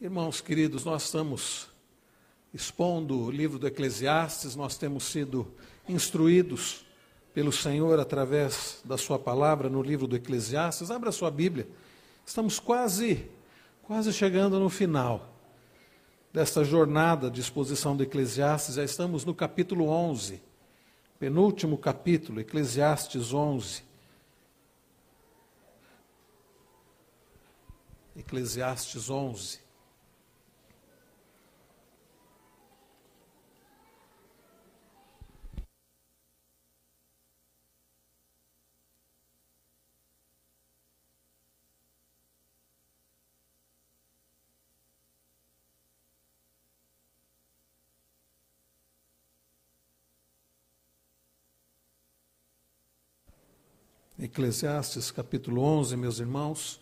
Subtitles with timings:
[0.00, 1.66] Irmãos queridos, nós estamos
[2.54, 5.52] expondo o livro do Eclesiastes, nós temos sido
[5.88, 6.86] instruídos
[7.34, 10.92] pelo Senhor através da Sua palavra no livro do Eclesiastes.
[10.92, 11.66] Abra sua Bíblia,
[12.24, 13.28] estamos quase,
[13.82, 15.34] quase chegando no final
[16.32, 20.40] desta jornada de exposição do Eclesiastes, já estamos no capítulo 11,
[21.18, 23.82] penúltimo capítulo, Eclesiastes 11.
[28.16, 29.66] Eclesiastes 11.
[54.20, 56.80] Eclesiastes capítulo 11, meus irmãos.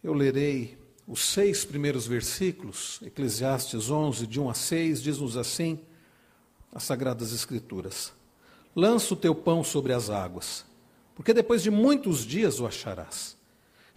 [0.00, 5.80] Eu lerei os seis primeiros versículos, Eclesiastes 11, de 1 a 6, diz-nos assim
[6.72, 8.12] as Sagradas Escrituras:
[8.76, 10.64] Lança o teu pão sobre as águas,
[11.16, 13.36] porque depois de muitos dias o acharás.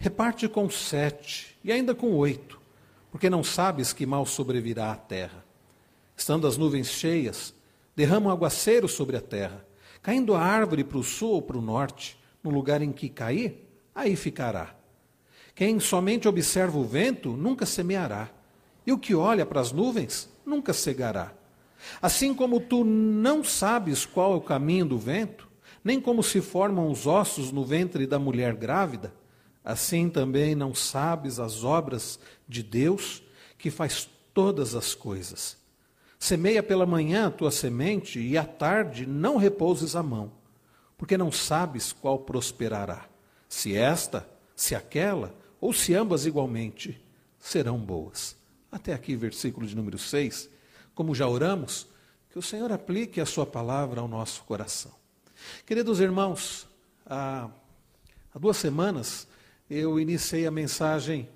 [0.00, 2.60] Reparte com sete, e ainda com oito,
[3.12, 5.44] porque não sabes que mal sobrevirá à terra.
[6.16, 7.54] Estando as nuvens cheias,
[7.94, 9.65] derrama um aguaceiro sobre a terra
[10.06, 13.68] Caindo a árvore para o sul ou para o norte, no lugar em que cair,
[13.92, 14.72] aí ficará.
[15.52, 18.30] Quem somente observa o vento nunca semeará,
[18.86, 21.32] e o que olha para as nuvens nunca cegará.
[22.00, 25.48] Assim como tu não sabes qual é o caminho do vento,
[25.82, 29.12] nem como se formam os ossos no ventre da mulher grávida,
[29.64, 33.24] assim também não sabes as obras de Deus,
[33.58, 35.56] que faz todas as coisas.
[36.18, 40.32] Semeia pela manhã a tua semente e à tarde não repouses a mão,
[40.96, 43.06] porque não sabes qual prosperará,
[43.48, 47.00] se esta, se aquela, ou se ambas igualmente
[47.38, 48.36] serão boas.
[48.70, 50.48] Até aqui, versículo de número 6.
[50.94, 51.86] Como já oramos,
[52.30, 54.92] que o Senhor aplique a Sua palavra ao nosso coração.
[55.64, 56.66] Queridos irmãos,
[57.04, 57.48] há,
[58.34, 59.28] há duas semanas
[59.68, 61.28] eu iniciei a mensagem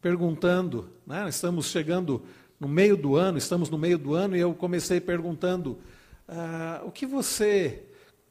[0.00, 2.24] perguntando, né, estamos chegando
[2.58, 5.78] no meio do ano, estamos no meio do ano, e eu comecei perguntando:
[6.28, 7.84] ah, o que você,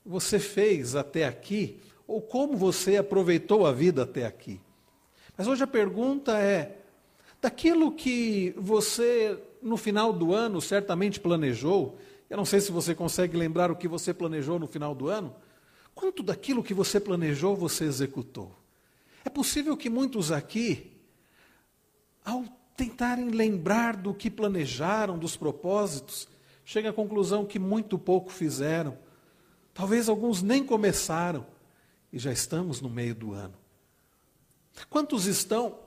[0.05, 4.59] você fez até aqui, ou como você aproveitou a vida até aqui?
[5.37, 6.79] Mas hoje a pergunta é:
[7.41, 11.97] daquilo que você, no final do ano, certamente planejou,
[12.29, 15.35] eu não sei se você consegue lembrar o que você planejou no final do ano,
[15.93, 18.51] quanto daquilo que você planejou você executou?
[19.23, 20.91] É possível que muitos aqui,
[22.23, 22.43] ao
[22.75, 26.27] tentarem lembrar do que planejaram, dos propósitos,
[26.63, 28.97] chega à conclusão que muito pouco fizeram.
[29.73, 31.45] Talvez alguns nem começaram
[32.11, 33.55] e já estamos no meio do ano.
[34.89, 35.85] Quantos estão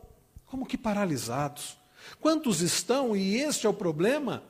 [0.49, 1.77] como que paralisados?
[2.21, 4.43] Quantos estão, e este é o problema,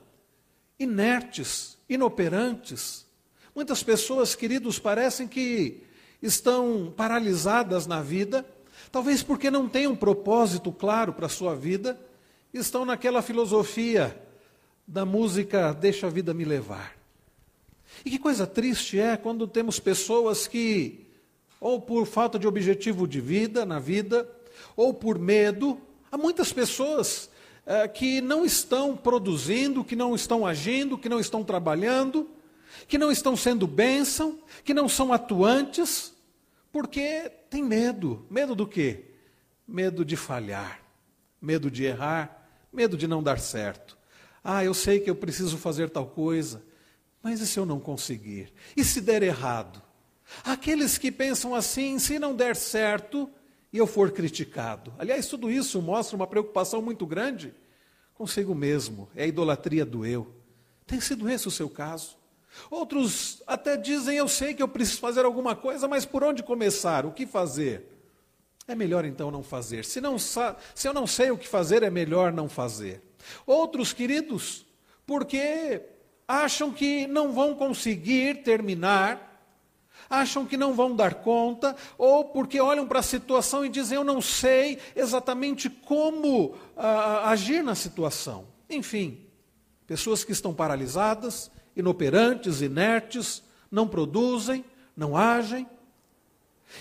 [0.79, 3.05] inertes, inoperantes?
[3.53, 5.83] Muitas pessoas, queridos, parecem que
[6.21, 8.45] estão paralisadas na vida,
[8.91, 11.99] talvez porque não têm um propósito claro para a sua vida,
[12.53, 14.19] estão naquela filosofia
[14.87, 16.97] da música Deixa a vida me levar.
[18.03, 21.05] E que coisa triste é quando temos pessoas que,
[21.59, 24.29] ou por falta de objetivo de vida na vida,
[24.75, 25.79] ou por medo,
[26.11, 27.29] há muitas pessoas
[27.65, 32.29] é, que não estão produzindo, que não estão agindo, que não estão trabalhando,
[32.87, 36.13] que não estão sendo bênção, que não são atuantes,
[36.71, 38.25] porque tem medo.
[38.29, 39.05] Medo do quê?
[39.67, 40.81] Medo de falhar,
[41.41, 42.38] medo de errar,
[42.71, 43.97] medo de não dar certo.
[44.43, 46.63] Ah, eu sei que eu preciso fazer tal coisa,
[47.21, 48.53] mas e se eu não conseguir?
[48.75, 49.81] E se der errado?
[50.43, 53.29] Aqueles que pensam assim, se não der certo
[53.73, 54.93] e eu for criticado.
[54.97, 57.53] Aliás, tudo isso mostra uma preocupação muito grande
[58.19, 60.35] consigo mesmo, é a idolatria do eu.
[60.85, 62.17] Tem sido esse o seu caso?
[62.69, 67.05] Outros até dizem: Eu sei que eu preciso fazer alguma coisa, mas por onde começar?
[67.05, 67.98] O que fazer?
[68.69, 69.83] É melhor então não fazer.
[69.83, 70.37] Se, não, se
[70.83, 73.01] eu não sei o que fazer, é melhor não fazer.
[73.43, 74.63] Outros, queridos,
[75.07, 75.81] porque
[76.27, 79.43] acham que não vão conseguir terminar,
[80.07, 84.03] acham que não vão dar conta, ou porque olham para a situação e dizem: Eu
[84.03, 86.55] não sei exatamente como uh,
[87.23, 88.45] agir na situação.
[88.69, 89.25] Enfim,
[89.87, 94.63] pessoas que estão paralisadas, inoperantes, inertes, não produzem,
[94.95, 95.67] não agem.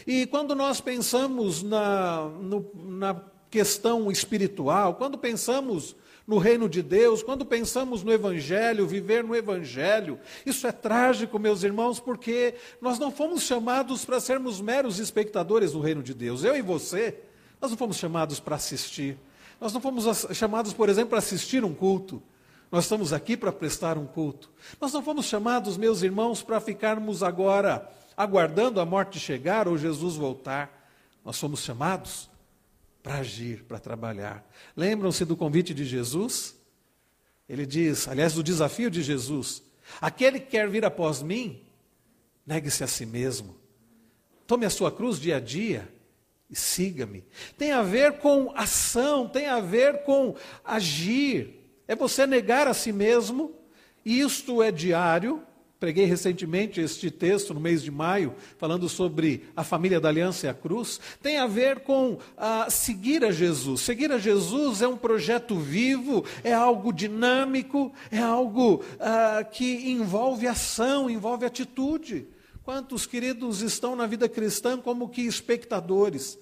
[0.06, 3.20] E quando nós pensamos na, no, na
[3.50, 5.96] questão espiritual, quando pensamos
[6.26, 11.62] no reino de Deus, quando pensamos no Evangelho, viver no Evangelho, isso é trágico, meus
[11.62, 16.44] irmãos, porque nós não fomos chamados para sermos meros espectadores do reino de Deus.
[16.44, 17.18] Eu e você,
[17.58, 19.16] nós não fomos chamados para assistir.
[19.58, 20.04] Nós não fomos
[20.34, 22.22] chamados, por exemplo, para assistir um culto.
[22.70, 24.50] Nós estamos aqui para prestar um culto.
[24.78, 30.16] Nós não fomos chamados, meus irmãos, para ficarmos agora aguardando a morte chegar ou Jesus
[30.16, 30.90] voltar.
[31.24, 32.28] Nós fomos chamados
[33.02, 34.44] para agir, para trabalhar.
[34.76, 36.56] Lembram-se do convite de Jesus?
[37.48, 39.62] Ele diz, aliás, do desafio de Jesus:
[40.00, 41.62] aquele que quer vir após mim,
[42.44, 43.56] negue-se a si mesmo.
[44.46, 45.88] Tome a sua cruz dia a dia
[46.50, 47.24] e siga-me.
[47.56, 52.92] Tem a ver com ação, tem a ver com agir é você negar a si
[52.92, 53.54] mesmo,
[54.04, 55.42] e isto é diário.
[55.80, 60.48] Preguei recentemente este texto no mês de maio, falando sobre a família da Aliança e
[60.48, 61.00] a Cruz.
[61.22, 63.82] Tem a ver com ah, seguir a Jesus.
[63.82, 70.48] Seguir a Jesus é um projeto vivo, é algo dinâmico, é algo ah, que envolve
[70.48, 72.26] ação, envolve atitude.
[72.64, 76.36] Quantos queridos estão na vida cristã como que espectadores,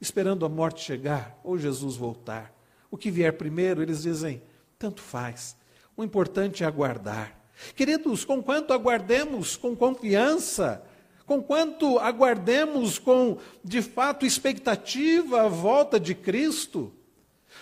[0.00, 2.56] esperando a morte chegar ou Jesus voltar?
[2.90, 4.42] O que vier primeiro, eles dizem,
[4.78, 5.54] tanto faz.
[5.94, 7.37] O importante é aguardar.
[7.74, 10.82] Queridos, com quanto aguardemos com confiança,
[11.26, 16.92] com quanto aguardemos com, de fato, expectativa a volta de Cristo,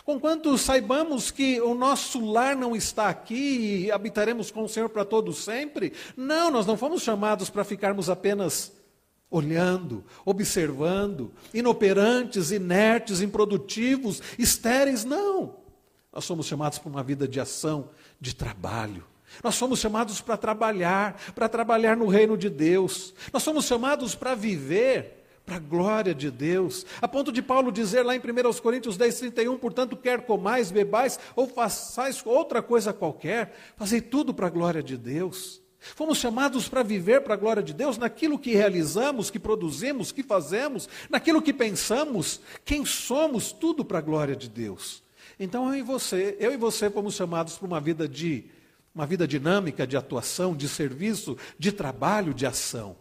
[0.05, 4.89] com quanto saibamos que o nosso lar não está aqui e habitaremos com o Senhor
[4.89, 8.73] para todo sempre, não, nós não fomos chamados para ficarmos apenas
[9.29, 15.57] olhando, observando, inoperantes, inertes, improdutivos, estéreis, não.
[16.13, 17.91] Nós somos chamados para uma vida de ação,
[18.21, 19.05] de trabalho.
[19.43, 23.14] Nós somos chamados para trabalhar, para trabalhar no reino de Deus.
[23.32, 26.84] Nós somos chamados para viver para a glória de Deus.
[27.00, 31.20] A ponto de Paulo dizer lá em 1 Coríntios 10, 31, portanto, quer comais, bebais
[31.37, 35.62] ou façais outra coisa qualquer, fazei tudo para a glória de Deus.
[35.78, 40.23] Fomos chamados para viver para a glória de Deus naquilo que realizamos, que produzimos, que
[40.23, 45.02] fazemos, naquilo que pensamos, quem somos, tudo para a glória de Deus.
[45.38, 48.46] Então eu e você, eu e você fomos chamados para uma vida de
[48.97, 52.97] uma vida dinâmica de atuação, de serviço, de trabalho, de ação.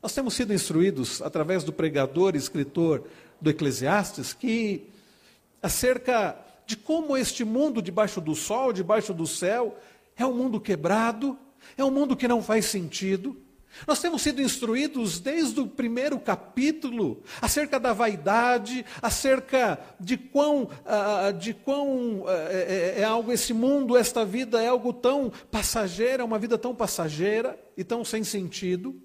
[0.00, 3.08] Nós temos sido instruídos através do pregador e escritor
[3.40, 4.88] do Eclesiastes que
[5.60, 9.76] acerca de como este mundo debaixo do sol, debaixo do céu,
[10.16, 11.36] é um mundo quebrado,
[11.76, 13.36] é um mundo que não faz sentido,
[13.86, 21.32] nós temos sido instruídos desde o primeiro capítulo acerca da vaidade, acerca de quão, uh,
[21.38, 26.38] de quão uh, é, é, algo esse mundo, esta vida é algo tão passageira, uma
[26.38, 29.00] vida tão passageira e tão sem sentido.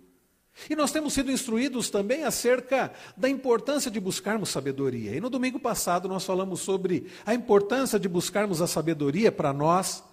[0.69, 5.15] E nós temos sido instruídos também acerca da importância de buscarmos sabedoria.
[5.15, 10.03] E no domingo passado nós falamos sobre a importância de buscarmos a sabedoria para nós,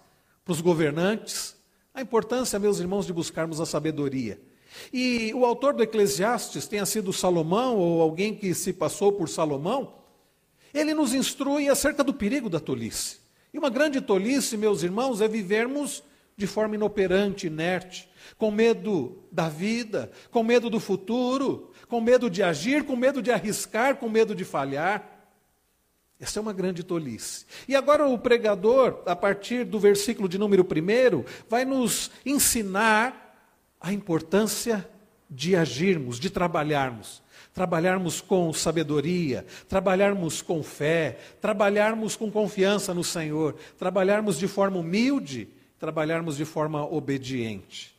[0.45, 1.58] para os governantes,
[1.99, 4.41] a importância, meus irmãos, de buscarmos a sabedoria.
[4.93, 9.95] E o autor do Eclesiastes, tenha sido Salomão ou alguém que se passou por Salomão,
[10.73, 13.19] ele nos instrui acerca do perigo da tolice.
[13.53, 16.05] E uma grande tolice, meus irmãos, é vivermos
[16.37, 22.45] de forma inoperante, inerte, com medo da vida, com medo do futuro, com medo de
[22.45, 25.18] agir, com medo de arriscar, com medo de falhar.
[26.21, 27.47] Essa é uma grande tolice.
[27.69, 33.25] E agora o pregador, a partir do versículo de número 1, vai nos ensinar
[33.81, 34.89] a importância
[35.31, 37.23] de agirmos, de trabalharmos.
[37.55, 45.49] Trabalharmos com sabedoria, trabalharmos com fé, trabalharmos com confiança no Senhor, trabalharmos de forma humilde,
[45.79, 47.95] trabalharmos de forma obediente.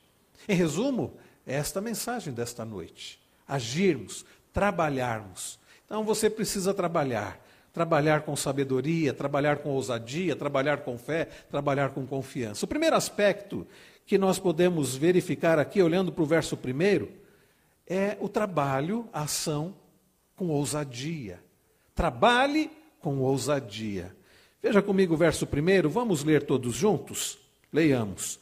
[0.48, 1.14] Em resumo,
[1.46, 3.20] é esta a mensagem desta noite.
[3.48, 5.60] Agirmos, trabalharmos.
[5.86, 7.40] Então você precisa trabalhar.
[7.80, 12.66] Trabalhar com sabedoria, trabalhar com ousadia, trabalhar com fé, trabalhar com confiança.
[12.66, 13.66] O primeiro aspecto
[14.06, 17.10] que nós podemos verificar aqui, olhando para o verso primeiro,
[17.88, 19.74] é o trabalho, a ação
[20.36, 21.42] com ousadia.
[21.96, 22.70] Trabalhe
[23.00, 24.14] com ousadia.
[24.62, 27.40] Veja comigo o verso primeiro, vamos ler todos juntos?
[27.72, 28.42] Leiamos.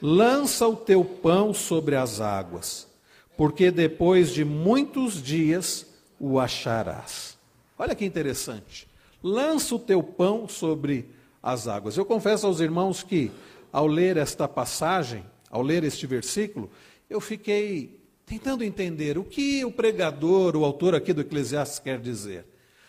[0.00, 2.88] Lança o teu pão sobre as águas,
[3.36, 5.84] porque depois de muitos dias
[6.18, 7.37] o acharás.
[7.78, 8.88] Olha que interessante.
[9.22, 11.08] Lança o teu pão sobre
[11.42, 11.96] as águas.
[11.96, 13.30] Eu confesso aos irmãos que
[13.72, 16.70] ao ler esta passagem, ao ler este versículo,
[17.08, 22.44] eu fiquei tentando entender o que o pregador, o autor aqui do Eclesiastes quer dizer.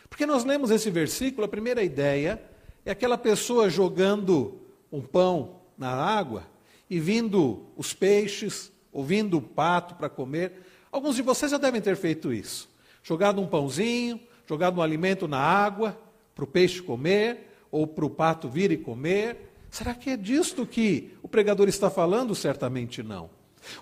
[0.09, 2.41] Porque nós lemos esse versículo, a primeira ideia
[2.85, 4.59] é aquela pessoa jogando
[4.91, 6.43] um pão na água
[6.89, 10.53] e vindo os peixes, ouvindo o pato para comer.
[10.91, 12.67] Alguns de vocês já devem ter feito isso.
[13.03, 15.95] Jogado um pãozinho, jogado um alimento na água
[16.33, 19.53] para o peixe comer, ou para o pato vir e comer.
[19.69, 22.33] Será que é disto que o pregador está falando?
[22.33, 23.29] Certamente não.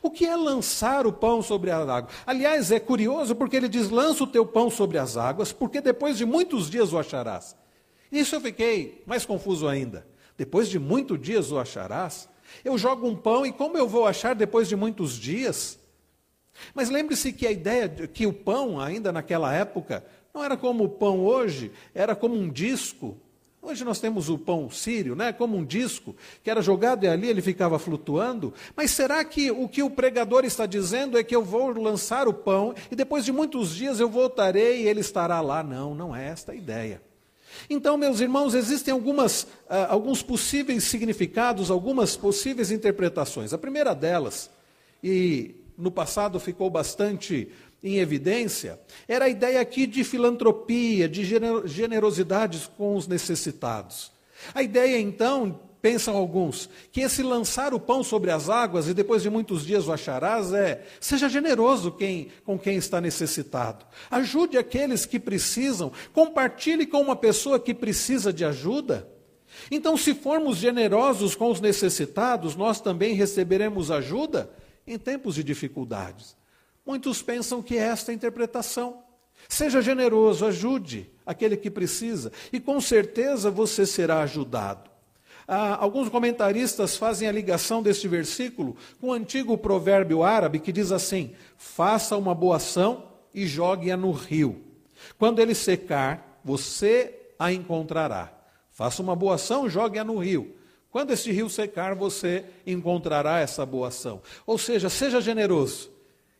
[0.01, 2.09] O que é lançar o pão sobre a água?
[2.25, 6.17] Aliás, é curioso porque ele diz: lança o teu pão sobre as águas, porque depois
[6.17, 7.55] de muitos dias o acharás.
[8.11, 10.05] Nisso eu fiquei mais confuso ainda.
[10.37, 12.27] Depois de muitos dias o acharás.
[12.65, 15.79] Eu jogo um pão e como eu vou achar depois de muitos dias?
[16.73, 20.03] Mas lembre-se que a ideia de que o pão, ainda naquela época,
[20.37, 23.17] não era como o pão hoje, era como um disco.
[23.59, 25.33] Hoje nós temos o pão sírio, né?
[25.33, 28.53] como um disco, que era jogado e ali ele ficava flutuando.
[28.75, 32.33] Mas será que o que o pregador está dizendo é que eu vou lançar o
[32.33, 35.63] pão e depois de muitos dias eu voltarei e ele estará lá?
[35.63, 37.01] Não, não é esta a ideia.
[37.67, 43.53] Então, meus irmãos, existem algumas, uh, alguns possíveis significados, algumas possíveis interpretações.
[43.53, 44.51] A primeira delas,
[45.03, 47.51] e no passado ficou bastante
[47.83, 51.23] em evidência, era a ideia aqui de filantropia, de
[51.65, 54.11] generosidade com os necessitados.
[54.53, 59.21] A ideia, então, pensam alguns, que esse lançar o pão sobre as águas e depois
[59.21, 65.05] de muitos dias o acharás é: seja generoso quem, com quem está necessitado, ajude aqueles
[65.05, 69.07] que precisam, compartilhe com uma pessoa que precisa de ajuda.
[69.71, 74.51] Então, se formos generosos com os necessitados, nós também receberemos ajuda
[74.85, 76.36] em tempos de dificuldades.
[76.87, 79.03] Muitos pensam que é esta a interpretação.
[79.49, 84.89] Seja generoso, ajude aquele que precisa, e com certeza você será ajudado.
[85.45, 90.93] Ah, alguns comentaristas fazem a ligação deste versículo com o antigo provérbio árabe que diz
[90.93, 93.03] assim: faça uma boa ação
[93.33, 94.63] e jogue-a no rio.
[95.19, 98.31] Quando ele secar, você a encontrará.
[98.71, 100.55] Faça uma boa ação, jogue-a no rio.
[100.89, 104.21] Quando esse rio secar, você encontrará essa boa ação.
[104.45, 105.96] Ou seja, seja generoso.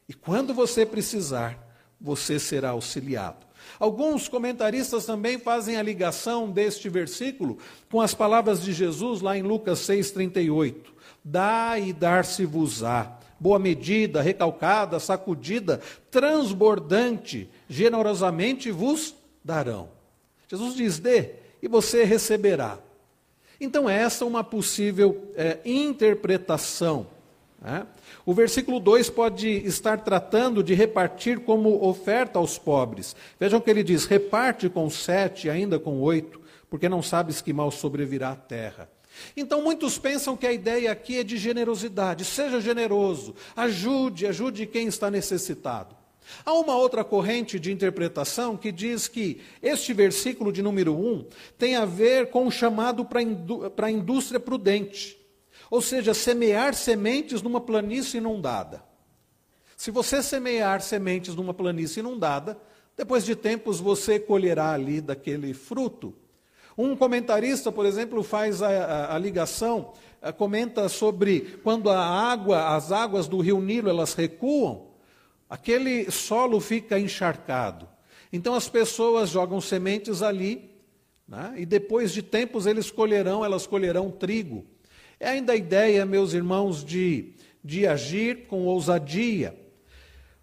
[0.08, 1.58] E quando você precisar,
[2.00, 3.46] você será auxiliado.
[3.80, 7.58] Alguns comentaristas também fazem a ligação deste versículo
[7.92, 10.76] com as palavras de Jesus lá em Lucas 6,38.
[11.24, 13.18] Dá e dar-se-vos-á.
[13.40, 19.90] Boa medida, recalcada, sacudida, transbordante, generosamente vos darão.
[20.48, 22.80] Jesus diz: dê e você receberá.
[23.60, 27.08] Então, essa é uma possível é, interpretação.
[27.62, 27.86] Né?
[28.26, 33.16] O versículo 2 pode estar tratando de repartir como oferta aos pobres.
[33.40, 37.72] Vejam que ele diz: reparte com sete, ainda com oito, porque não sabes que mal
[37.72, 38.90] sobrevirá à terra.
[39.36, 42.24] Então, muitos pensam que a ideia aqui é de generosidade.
[42.24, 45.96] Seja generoso, ajude, ajude quem está necessitado.
[46.46, 51.26] Há uma outra corrente de interpretação que diz que este versículo de número 1
[51.58, 55.18] tem a ver com o chamado para a indústria prudente,
[55.70, 58.84] ou seja, semear sementes numa planície inundada.
[59.76, 62.58] Se você semear sementes numa planície inundada,
[62.96, 66.16] depois de tempos você colherá ali daquele fruto.
[66.78, 72.76] Um comentarista, por exemplo, faz a, a, a ligação, a, comenta sobre quando a água,
[72.76, 74.88] as águas do rio Nilo, elas recuam,
[75.50, 77.88] Aquele solo fica encharcado.
[78.32, 80.70] Então as pessoas jogam sementes ali,
[81.28, 81.54] né?
[81.58, 84.66] e depois de tempos eles colherão, elas colherão trigo.
[85.20, 87.34] É ainda a ideia, meus irmãos, de,
[87.64, 89.58] de agir com ousadia.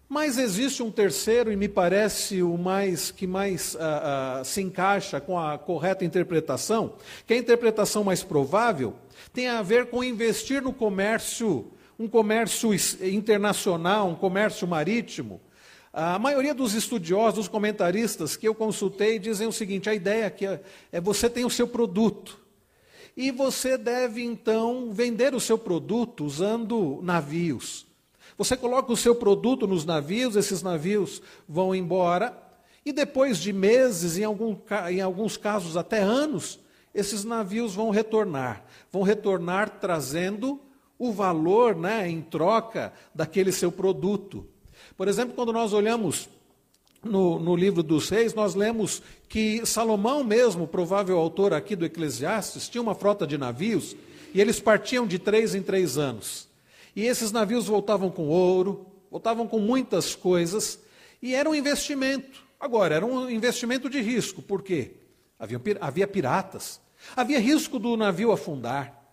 [0.07, 5.19] Mas existe um terceiro, e me parece o mais que mais ah, ah, se encaixa
[5.19, 8.95] com a correta interpretação, que é a interpretação mais provável,
[9.33, 15.41] tem a ver com investir no comércio um comércio internacional, um comércio marítimo.
[15.93, 20.45] A maioria dos estudiosos, dos comentaristas que eu consultei, dizem o seguinte: a ideia aqui
[20.45, 22.44] é, é você tem o seu produto.
[23.15, 27.85] E você deve então vender o seu produto usando navios.
[28.37, 32.37] Você coloca o seu produto nos navios, esses navios vão embora,
[32.85, 34.57] e depois de meses, em, algum,
[34.89, 36.59] em alguns casos até anos,
[36.93, 38.65] esses navios vão retornar.
[38.91, 40.59] Vão retornar trazendo
[40.99, 44.47] o valor né, em troca daquele seu produto.
[44.95, 46.29] Por exemplo, quando nós olhamos
[47.05, 52.67] no, no, livro dos reis, nós lemos que Salomão mesmo, provável autor aqui do Eclesiastes,
[52.67, 53.95] tinha uma frota de navios
[54.33, 56.49] e eles partiam de três em três anos.
[56.95, 60.79] E esses navios voltavam com ouro, voltavam com muitas coisas
[61.21, 62.43] e era um investimento.
[62.59, 64.93] Agora, era um investimento de risco, por quê?
[65.37, 66.81] Havia, havia piratas,
[67.15, 69.03] havia risco do navio afundar.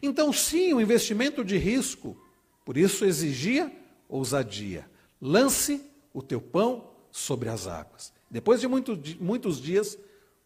[0.00, 2.16] Então, sim, o investimento de risco,
[2.64, 3.72] por isso exigia
[4.08, 4.86] ousadia.
[5.20, 5.80] Lance
[6.12, 8.12] o teu pão sobre as águas.
[8.30, 9.98] Depois de muito, muitos dias,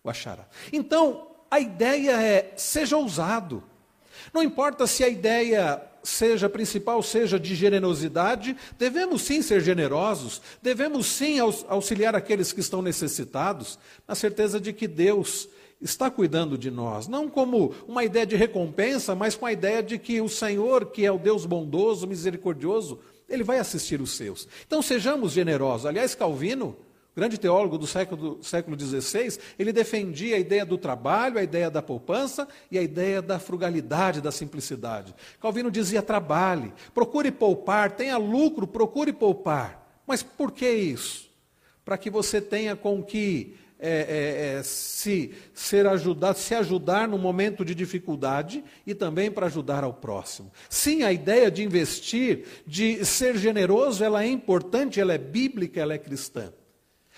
[0.02, 0.46] o achará.
[0.72, 3.62] Então, a ideia é: seja ousado.
[4.32, 11.06] Não importa se a ideia seja principal, seja de generosidade, devemos sim ser generosos, devemos
[11.06, 15.48] sim auxiliar aqueles que estão necessitados, na certeza de que Deus
[15.80, 19.98] está cuidando de nós, não como uma ideia de recompensa, mas com a ideia de
[19.98, 23.00] que o Senhor, que é o Deus bondoso, misericordioso,
[23.34, 24.48] ele vai assistir os seus.
[24.66, 25.86] Então sejamos generosos.
[25.86, 26.76] Aliás, Calvino,
[27.14, 31.82] grande teólogo do século, século XVI, ele defendia a ideia do trabalho, a ideia da
[31.82, 35.14] poupança e a ideia da frugalidade, da simplicidade.
[35.40, 40.00] Calvino dizia: trabalhe, procure poupar, tenha lucro, procure poupar.
[40.06, 41.30] Mas por que isso?
[41.84, 47.18] Para que você tenha com que é, é, é, se ser ajudado, se ajudar no
[47.18, 50.50] momento de dificuldade e também para ajudar ao próximo.
[50.70, 55.92] Sim, a ideia de investir, de ser generoso, ela é importante, ela é bíblica, ela
[55.92, 56.50] é cristã.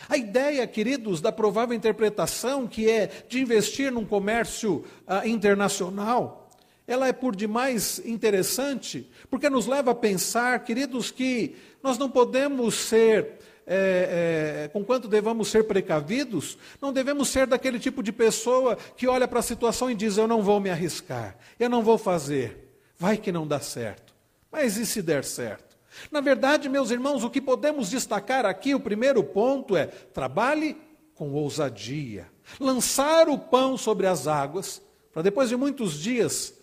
[0.08, 6.50] A ideia, queridos, da provável interpretação, que é de investir num comércio ah, internacional,
[6.86, 12.74] ela é por demais interessante, porque nos leva a pensar, queridos, que nós não podemos
[12.74, 13.35] ser,
[13.66, 19.08] é, é, com quanto devamos ser precavidos, não devemos ser daquele tipo de pessoa que
[19.08, 22.78] olha para a situação e diz: Eu não vou me arriscar, eu não vou fazer,
[22.96, 24.14] vai que não dá certo.
[24.52, 25.76] Mas e se der certo?
[26.10, 30.76] Na verdade, meus irmãos, o que podemos destacar aqui, o primeiro ponto é: trabalhe
[31.14, 32.28] com ousadia.
[32.60, 34.80] Lançar o pão sobre as águas,
[35.12, 36.54] para depois de muitos dias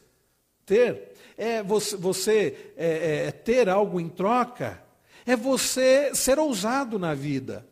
[0.65, 4.81] ter, é você, você é, é, ter algo em troca,
[5.25, 7.65] é você ser ousado na vida.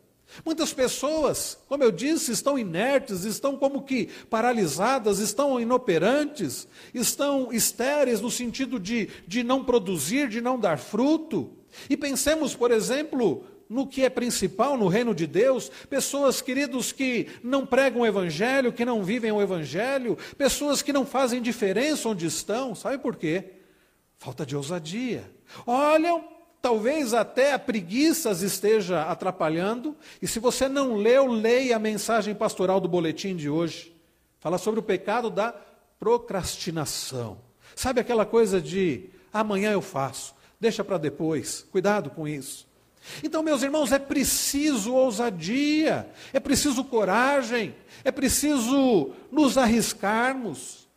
[0.44, 8.20] Muitas pessoas, como eu disse, estão inertes, estão como que paralisadas, estão inoperantes, estão estéreis
[8.20, 11.50] no sentido de, de não produzir, de não dar fruto.
[11.88, 17.28] E pensemos, por exemplo, no que é principal no reino de Deus, pessoas, queridos, que
[17.42, 22.26] não pregam o Evangelho, que não vivem o Evangelho, pessoas que não fazem diferença onde
[22.26, 23.44] estão, sabe por quê?
[24.18, 25.30] Falta de ousadia.
[25.66, 26.24] Olham
[26.62, 29.96] Talvez até a preguiça esteja atrapalhando.
[30.22, 33.92] E se você não leu, leia a mensagem pastoral do boletim de hoje.
[34.38, 35.52] Fala sobre o pecado da
[35.98, 37.38] procrastinação.
[37.74, 41.66] Sabe aquela coisa de amanhã eu faço, deixa para depois.
[41.72, 42.68] Cuidado com isso.
[43.24, 50.88] Então, meus irmãos, é preciso ousadia, é preciso coragem, é preciso nos arriscarmos.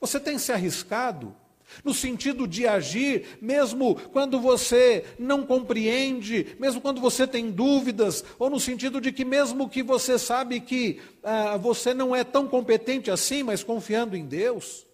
[0.00, 1.36] Você tem se arriscado?
[1.82, 8.50] No sentido de agir, mesmo quando você não compreende, mesmo quando você tem dúvidas, ou
[8.50, 13.10] no sentido de que, mesmo que você sabe que ah, você não é tão competente
[13.10, 14.86] assim, mas confiando em Deus.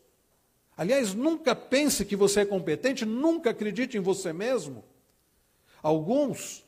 [0.76, 4.82] Aliás, nunca pense que você é competente, nunca acredite em você mesmo.
[5.82, 6.64] Alguns,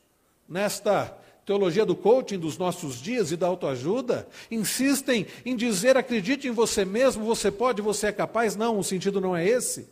[0.49, 6.51] nesta teologia do coaching dos nossos dias e da autoajuda, insistem em dizer acredite em
[6.53, 8.55] você mesmo, você pode, você é capaz.
[8.55, 9.89] Não, o sentido não é esse.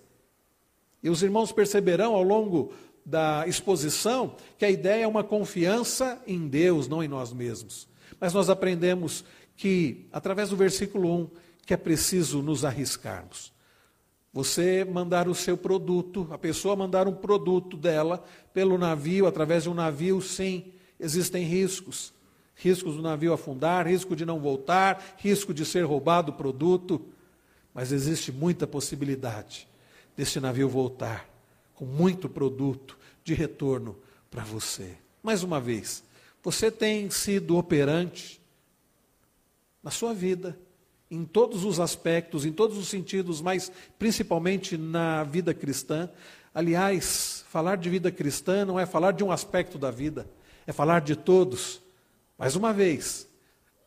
[1.02, 2.72] E os irmãos perceberão ao longo
[3.04, 7.88] da exposição que a ideia é uma confiança em Deus, não em nós mesmos.
[8.20, 9.24] Mas nós aprendemos
[9.56, 11.30] que, através do versículo 1,
[11.64, 13.52] que é preciso nos arriscarmos.
[14.32, 19.70] Você mandar o seu produto, a pessoa mandar um produto dela pelo navio, através de
[19.70, 22.12] um navio, sim, existem riscos.
[22.54, 27.00] Riscos do navio afundar, risco de não voltar, risco de ser roubado o produto,
[27.72, 29.69] mas existe muita possibilidade
[30.16, 31.29] desse navio voltar
[31.75, 33.96] com muito produto de retorno
[34.31, 34.96] para você.
[35.23, 36.05] Mais uma vez,
[36.42, 38.40] você tem sido operante
[39.83, 40.59] na sua vida,
[41.11, 46.09] em todos os aspectos, em todos os sentidos, mas principalmente na vida cristã.
[46.55, 50.29] Aliás, falar de vida cristã não é falar de um aspecto da vida,
[50.66, 51.81] é falar de todos.
[52.38, 53.29] Mais uma vez,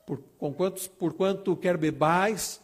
[0.05, 2.59] por, quantos, por quanto quer bebais,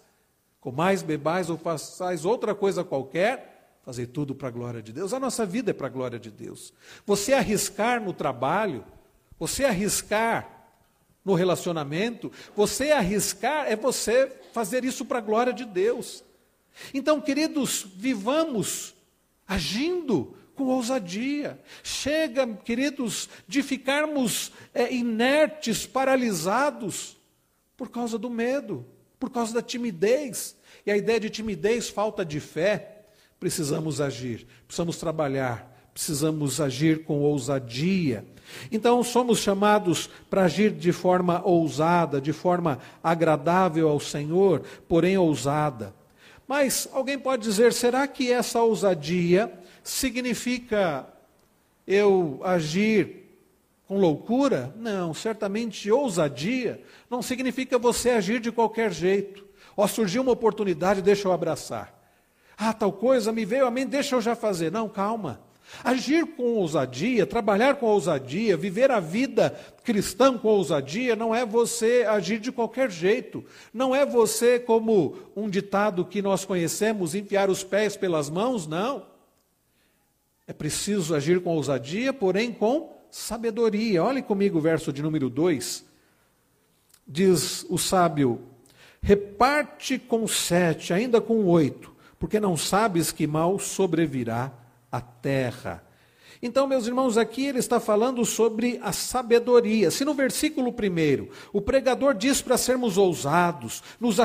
[0.70, 5.14] com mais bebais ou façais outra coisa qualquer, fazer tudo para a glória de Deus.
[5.14, 6.72] A nossa vida é para a glória de Deus.
[7.08, 8.86] Você arriscar no trabalho,
[9.40, 10.68] você arriscar
[11.26, 16.24] no relacionamento, você arriscar é você fazer isso para a glória de Deus.
[16.94, 18.94] Então, queridos, vivamos
[19.48, 21.60] agindo com ousadia.
[21.82, 27.18] Chega, queridos, de ficarmos é, inertes, paralisados
[27.76, 28.86] por causa do medo,
[29.20, 30.59] por causa da timidez.
[30.90, 33.04] E a ideia de timidez, falta de fé,
[33.40, 38.26] precisamos agir, precisamos trabalhar, precisamos agir com ousadia.
[38.72, 45.94] Então, somos chamados para agir de forma ousada, de forma agradável ao Senhor, porém ousada.
[46.48, 51.06] Mas alguém pode dizer: será que essa ousadia significa
[51.86, 53.30] eu agir
[53.88, 54.74] com loucura?
[54.76, 59.49] Não, certamente ousadia não significa você agir de qualquer jeito.
[59.80, 61.98] Ó, surgiu uma oportunidade, deixa eu abraçar.
[62.58, 64.70] Ah, tal coisa me veio a mim, deixa eu já fazer.
[64.70, 65.40] Não, calma.
[65.82, 72.06] Agir com ousadia, trabalhar com ousadia, viver a vida cristã com ousadia, não é você
[72.10, 73.46] agir de qualquer jeito.
[73.74, 79.06] Não é você, como um ditado que nós conhecemos, enfiar os pés pelas mãos, não.
[80.46, 84.04] É preciso agir com ousadia, porém com sabedoria.
[84.04, 85.88] Olhe comigo o verso de número 2
[87.10, 88.40] diz o sábio,
[89.02, 94.52] reparte com sete, ainda com oito, porque não sabes que mal sobrevirá
[94.92, 95.84] à terra.
[96.42, 99.92] Então, meus irmãos, aqui ele está falando sobre a sabedoria.
[99.92, 104.18] Se no versículo primeiro o pregador diz para sermos ousados, nos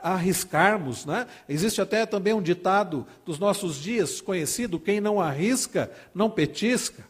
[0.00, 1.26] arriscarmos, né?
[1.48, 7.04] existe até também um ditado dos nossos dias conhecido: quem não arrisca, não petisca.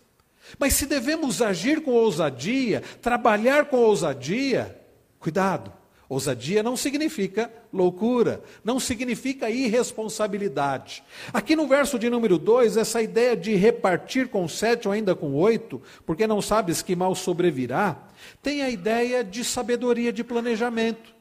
[0.59, 4.81] Mas se devemos agir com ousadia, trabalhar com ousadia,
[5.19, 5.73] cuidado,
[6.09, 11.03] ousadia não significa loucura, não significa irresponsabilidade.
[11.33, 15.35] Aqui no verso de número 2, essa ideia de repartir com sete ou ainda com
[15.35, 18.09] oito, porque não sabes que mal sobrevirá,
[18.43, 21.15] tem a ideia de sabedoria de planejamento.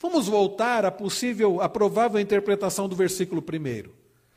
[0.00, 3.94] Vamos voltar à possível, à provável interpretação do versículo primeiro.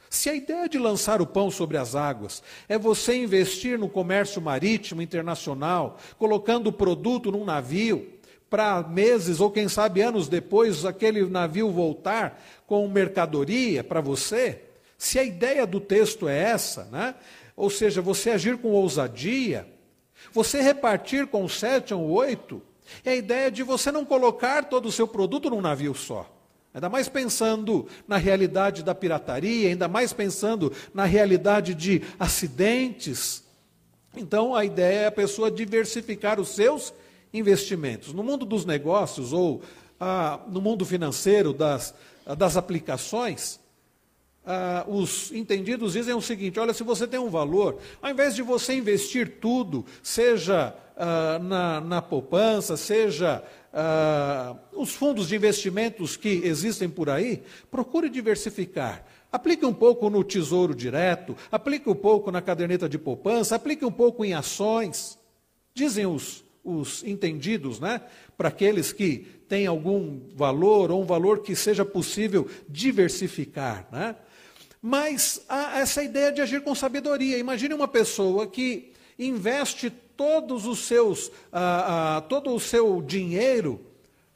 [0.10, 4.41] Se a ideia de lançar o pão sobre as águas é você investir no comércio
[4.41, 8.18] marítimo internacional, colocando o produto num navio,
[8.49, 14.62] para meses ou quem sabe anos depois aquele navio voltar com mercadoria para você,
[14.97, 17.15] se a ideia do texto é essa, né?
[17.55, 19.67] ou seja, você agir com ousadia,
[20.33, 22.62] você repartir com sete ou oito,
[23.05, 26.29] é a ideia de você não colocar todo o seu produto num navio só.
[26.73, 33.43] Ainda mais pensando na realidade da pirataria, ainda mais pensando na realidade de acidentes.
[34.15, 36.93] Então, a ideia é a pessoa diversificar os seus
[37.34, 38.13] investimentos.
[38.13, 39.62] No mundo dos negócios ou
[40.00, 41.94] ah, no mundo financeiro das,
[42.38, 43.60] das aplicações,
[44.46, 48.42] ah, os entendidos dizem o seguinte: olha, se você tem um valor, ao invés de
[48.42, 56.42] você investir tudo, seja ah, na, na poupança, seja ah, os fundos de investimentos que
[56.44, 59.06] existem por aí, procure diversificar.
[59.32, 63.92] Aplique um pouco no tesouro direto, aplique um pouco na caderneta de poupança, aplique um
[63.92, 65.20] pouco em ações.
[65.76, 68.01] Dizem os, os entendidos, né?
[68.38, 74.15] Para aqueles que têm algum valor ou um valor que seja possível diversificar, né?
[74.82, 77.38] Mas há essa ideia de agir com sabedoria.
[77.38, 83.82] Imagine uma pessoa que investe todos os seus, ah, ah, todo o seu dinheiro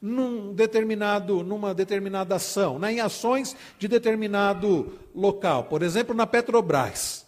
[0.00, 7.23] num determinado, numa determinada ação, né, em ações de determinado local, por exemplo, na Petrobras.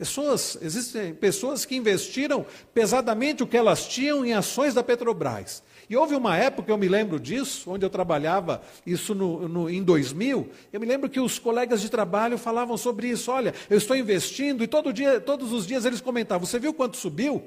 [0.00, 5.62] Pessoas, existem pessoas que investiram pesadamente o que elas tinham em ações da Petrobras.
[5.90, 9.82] E houve uma época, eu me lembro disso, onde eu trabalhava, isso no, no, em
[9.82, 13.30] 2000, eu me lembro que os colegas de trabalho falavam sobre isso.
[13.30, 16.96] Olha, eu estou investindo, e todo dia, todos os dias eles comentavam: Você viu quanto
[16.96, 17.42] subiu?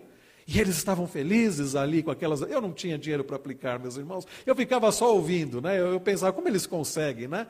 [0.45, 2.41] E eles estavam felizes ali com aquelas.
[2.41, 4.27] Eu não tinha dinheiro para aplicar, meus irmãos.
[4.45, 5.79] Eu ficava só ouvindo, né?
[5.79, 7.47] Eu, eu pensava como eles conseguem, né?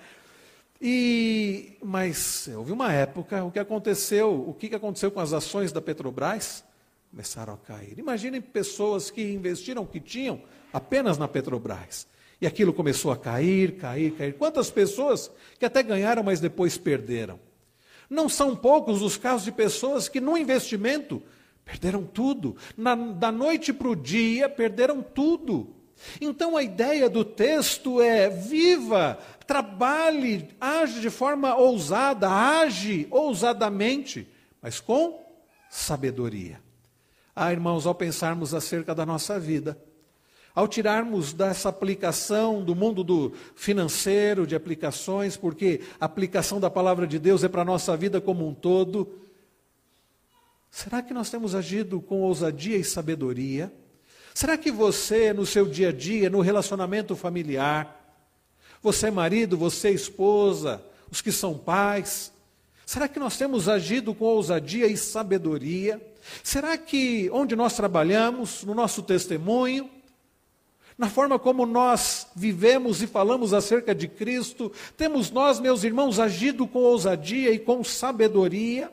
[0.81, 4.47] E mas houve uma época, o que aconteceu?
[4.47, 6.63] O que aconteceu com as ações da Petrobras?
[7.09, 7.97] Começaram a cair.
[7.97, 12.07] Imaginem pessoas que investiram o que tinham apenas na Petrobras.
[12.41, 14.33] E aquilo começou a cair, cair, cair.
[14.33, 17.39] Quantas pessoas que até ganharam, mas depois perderam?
[18.09, 21.21] Não são poucos os casos de pessoas que no investimento
[21.65, 22.55] Perderam tudo.
[22.75, 25.73] Na, da noite para o dia, perderam tudo.
[26.19, 34.27] Então a ideia do texto é: viva, trabalhe, age de forma ousada, age ousadamente,
[34.61, 35.23] mas com
[35.69, 36.61] sabedoria.
[37.35, 39.77] Ah, irmãos, ao pensarmos acerca da nossa vida,
[40.53, 47.07] ao tirarmos dessa aplicação do mundo do financeiro, de aplicações, porque a aplicação da palavra
[47.07, 49.23] de Deus é para a nossa vida como um todo,
[50.73, 53.71] Será que nós temos agido com ousadia e sabedoria?
[54.33, 57.99] Será que você, no seu dia a dia, no relacionamento familiar,
[58.81, 62.31] você é marido, você é esposa, os que são pais,
[62.85, 66.01] será que nós temos agido com ousadia e sabedoria?
[66.43, 69.89] Será que onde nós trabalhamos, no nosso testemunho,
[70.97, 76.67] na forma como nós vivemos e falamos acerca de Cristo, temos nós, meus irmãos, agido
[76.67, 78.91] com ousadia e com sabedoria?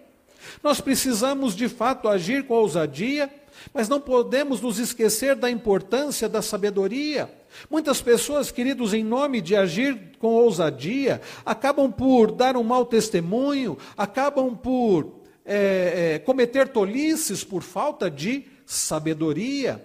[0.62, 3.30] Nós precisamos de fato agir com ousadia,
[3.72, 7.30] mas não podemos nos esquecer da importância da sabedoria.
[7.68, 13.76] Muitas pessoas, queridos, em nome de agir com ousadia, acabam por dar um mau testemunho,
[13.96, 19.84] acabam por é, é, cometer tolices por falta de sabedoria.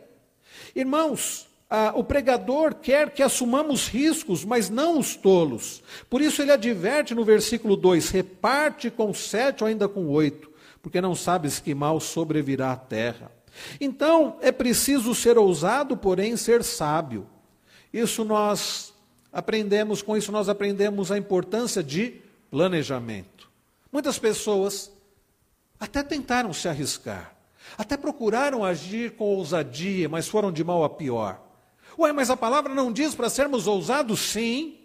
[0.76, 5.82] Irmãos, ah, o pregador quer que assumamos riscos, mas não os tolos.
[6.10, 11.02] Por isso ele adverte no versículo 2: reparte com sete ou ainda com oito, porque
[11.02, 13.32] não sabes que mal sobrevirá à terra.
[13.80, 17.28] Então é preciso ser ousado, porém ser sábio.
[17.94, 18.94] Isso nós
[19.32, 23.50] aprendemos, com isso nós aprendemos a importância de planejamento.
[23.92, 24.92] Muitas pessoas
[25.80, 27.36] até tentaram se arriscar,
[27.78, 31.42] até procuraram agir com ousadia, mas foram de mal a pior.
[31.98, 34.20] Ué, mas a palavra não diz para sermos ousados?
[34.20, 34.78] Sim,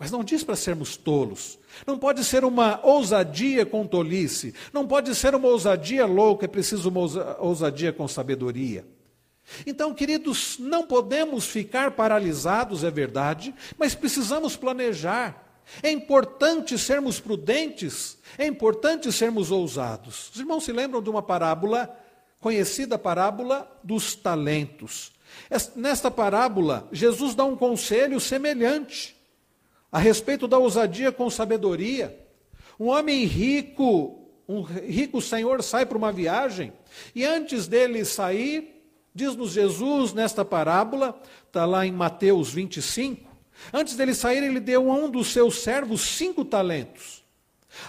[0.00, 1.58] mas não diz para sermos tolos.
[1.86, 4.54] Não pode ser uma ousadia com tolice.
[4.72, 7.00] Não pode ser uma ousadia louca, é preciso uma
[7.38, 8.86] ousadia com sabedoria.
[9.66, 15.60] Então, queridos, não podemos ficar paralisados, é verdade, mas precisamos planejar.
[15.82, 20.30] É importante sermos prudentes, é importante sermos ousados.
[20.32, 21.94] Os irmãos se lembram de uma parábola,
[22.40, 25.12] conhecida parábola dos talentos.
[25.76, 29.19] Nesta parábola, Jesus dá um conselho semelhante
[29.90, 32.16] a respeito da ousadia com sabedoria.
[32.78, 36.72] Um homem rico, um rico senhor sai para uma viagem
[37.14, 38.82] e antes dele sair,
[39.14, 43.30] diz-nos Jesus nesta parábola, está lá em Mateus 25,
[43.72, 47.20] antes dele sair, ele deu a um dos seus servos cinco talentos.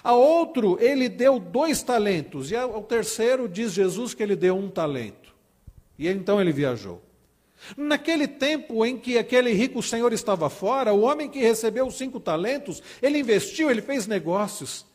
[0.03, 2.51] A outro, ele deu dois talentos.
[2.51, 5.33] E ao terceiro, diz Jesus que ele deu um talento.
[5.97, 7.01] E então ele viajou.
[7.77, 12.19] Naquele tempo em que aquele rico senhor estava fora, o homem que recebeu os cinco
[12.19, 14.85] talentos, ele investiu, ele fez negócios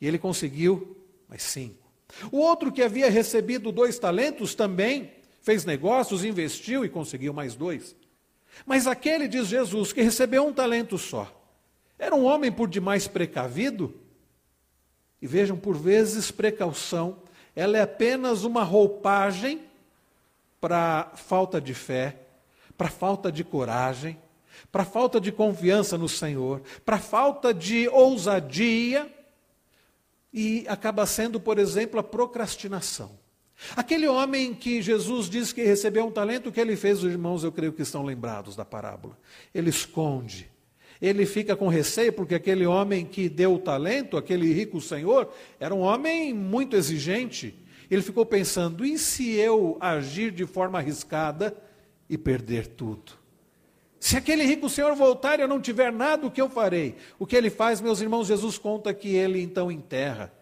[0.00, 0.96] e ele conseguiu
[1.28, 1.86] mais cinco.
[2.30, 5.12] O outro que havia recebido dois talentos também
[5.42, 7.94] fez negócios, investiu e conseguiu mais dois.
[8.64, 11.32] Mas aquele, diz Jesus, que recebeu um talento só,
[11.98, 13.94] era um homem por demais precavido.
[15.20, 17.22] E vejam, por vezes, precaução,
[17.54, 19.62] ela é apenas uma roupagem
[20.66, 22.16] para falta de fé,
[22.76, 24.18] para falta de coragem,
[24.72, 29.08] para falta de confiança no Senhor, para falta de ousadia
[30.32, 33.16] e acaba sendo, por exemplo, a procrastinação.
[33.76, 37.44] Aquele homem que Jesus diz que recebeu um talento, o que ele fez, os irmãos,
[37.44, 39.16] eu creio que estão lembrados da parábola.
[39.54, 40.50] Ele esconde.
[41.00, 45.72] Ele fica com receio, porque aquele homem que deu o talento, aquele rico senhor, era
[45.72, 47.54] um homem muito exigente.
[47.90, 51.56] Ele ficou pensando: e se eu agir de forma arriscada
[52.08, 53.12] e perder tudo?
[53.98, 56.96] Se aquele rico senhor voltar e eu não tiver nada, o que eu farei?
[57.18, 60.32] O que ele faz, meus irmãos, Jesus conta que ele então enterra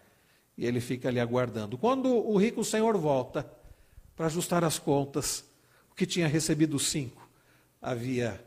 [0.57, 1.79] e ele fica ali aguardando.
[1.79, 3.49] Quando o rico senhor volta
[4.15, 5.45] para ajustar as contas,
[5.91, 7.29] o que tinha recebido cinco
[7.81, 8.45] havia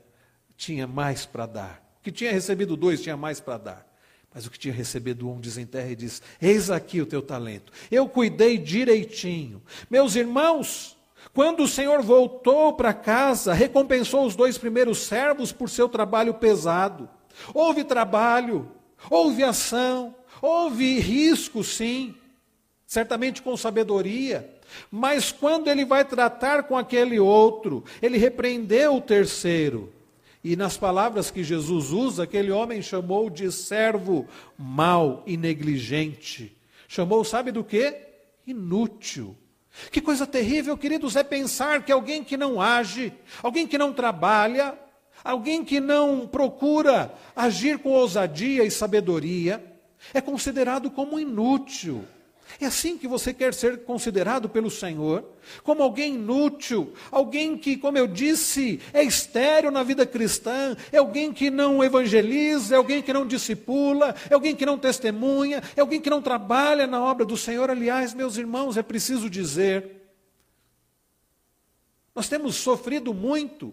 [0.56, 1.98] tinha mais para dar.
[2.00, 3.87] O que tinha recebido dois tinha mais para dar.
[4.38, 7.74] Mas o que tinha recebido um desenterra e diz: Eis aqui o teu talento.
[7.90, 9.64] Eu cuidei direitinho.
[9.90, 10.96] Meus irmãos,
[11.34, 17.10] quando o Senhor voltou para casa, recompensou os dois primeiros servos por seu trabalho pesado.
[17.52, 18.72] Houve trabalho,
[19.10, 22.14] houve ação, houve risco, sim,
[22.86, 24.48] certamente com sabedoria.
[24.92, 29.97] Mas quando ele vai tratar com aquele outro, ele repreendeu o terceiro
[30.44, 36.56] e nas palavras que Jesus usa, aquele homem chamou de servo mau e negligente.
[36.88, 37.96] Chamou, sabe do que?
[38.46, 39.36] Inútil.
[39.92, 44.78] Que coisa terrível, queridos, é pensar que alguém que não age, alguém que não trabalha,
[45.24, 49.64] alguém que não procura agir com ousadia e sabedoria,
[50.14, 52.04] é considerado como inútil.
[52.60, 55.24] É assim que você quer ser considerado pelo Senhor?
[55.64, 61.32] Como alguém inútil, alguém que, como eu disse, é estéreo na vida cristã, é alguém
[61.32, 66.02] que não evangeliza, é alguém que não discipula, é alguém que não testemunha, é alguém
[66.02, 67.70] que não trabalha na obra do Senhor.
[67.70, 69.98] Aliás, meus irmãos, é preciso dizer,
[72.16, 73.72] nós temos sofrido muito,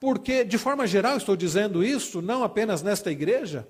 [0.00, 3.68] porque, de forma geral, estou dizendo isso, não apenas nesta igreja,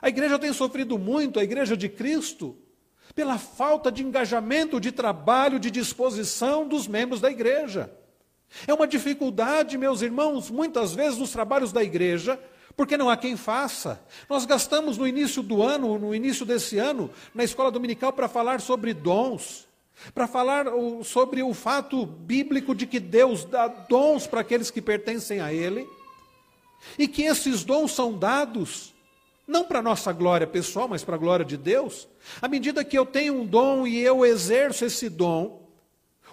[0.00, 2.56] a igreja tem sofrido muito, a igreja de Cristo,
[3.14, 7.92] pela falta de engajamento, de trabalho, de disposição dos membros da igreja.
[8.66, 12.38] É uma dificuldade, meus irmãos, muitas vezes nos trabalhos da igreja,
[12.76, 14.02] porque não há quem faça.
[14.28, 18.60] Nós gastamos no início do ano, no início desse ano, na escola dominical para falar
[18.60, 19.68] sobre dons,
[20.14, 20.66] para falar
[21.04, 25.86] sobre o fato bíblico de que Deus dá dons para aqueles que pertencem a Ele,
[26.98, 28.91] e que esses dons são dados
[29.46, 32.08] não para nossa glória pessoal, mas para a glória de Deus.
[32.40, 35.62] À medida que eu tenho um dom e eu exerço esse dom,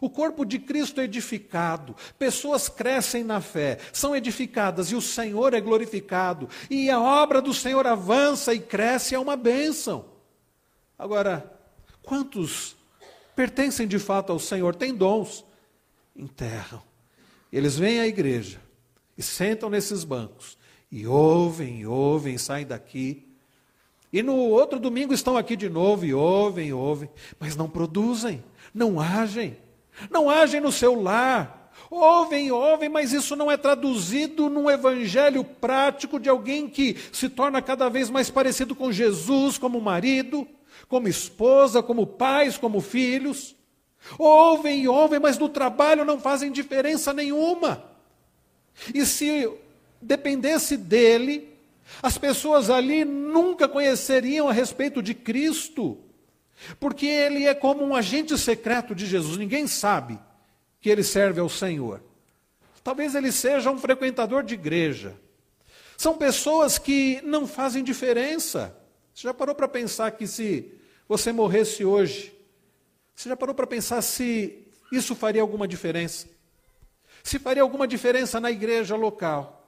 [0.01, 5.53] o corpo de Cristo é edificado, pessoas crescem na fé, são edificadas e o Senhor
[5.53, 10.05] é glorificado, e a obra do Senhor avança e cresce, é uma bênção.
[10.97, 11.59] Agora,
[12.01, 12.77] quantos
[13.35, 15.45] pertencem de fato ao Senhor, têm dons,
[16.15, 16.81] enterram.
[17.51, 18.59] Eles vêm à igreja
[19.17, 20.58] e sentam nesses bancos
[20.91, 23.27] e ouvem, e ouvem, saem daqui.
[24.11, 28.43] E no outro domingo estão aqui de novo, e ouvem, e ouvem, mas não produzem,
[28.73, 29.57] não agem,
[30.09, 31.71] não agem no seu lar.
[31.91, 37.61] Ouvem, ouvem, mas isso não é traduzido num evangelho prático de alguém que se torna
[37.61, 40.47] cada vez mais parecido com Jesus, como marido,
[40.87, 43.55] como esposa, como pais, como filhos.
[44.17, 47.83] Ouvem ouvem, mas no trabalho não fazem diferença nenhuma.
[48.93, 49.49] E se
[50.01, 51.49] dependesse dele,
[52.01, 55.97] as pessoas ali nunca conheceriam a respeito de Cristo,
[56.79, 60.19] porque ele é como um agente secreto de Jesus, ninguém sabe
[60.81, 62.01] que ele serve ao Senhor.
[62.83, 65.15] Talvez ele seja um frequentador de igreja.
[65.97, 68.75] São pessoas que não fazem diferença.
[69.13, 70.71] Você já parou para pensar que se
[71.07, 72.33] você morresse hoje,
[73.13, 76.27] você já parou para pensar se isso faria alguma diferença?
[77.21, 79.58] Se faria alguma diferença na igreja local?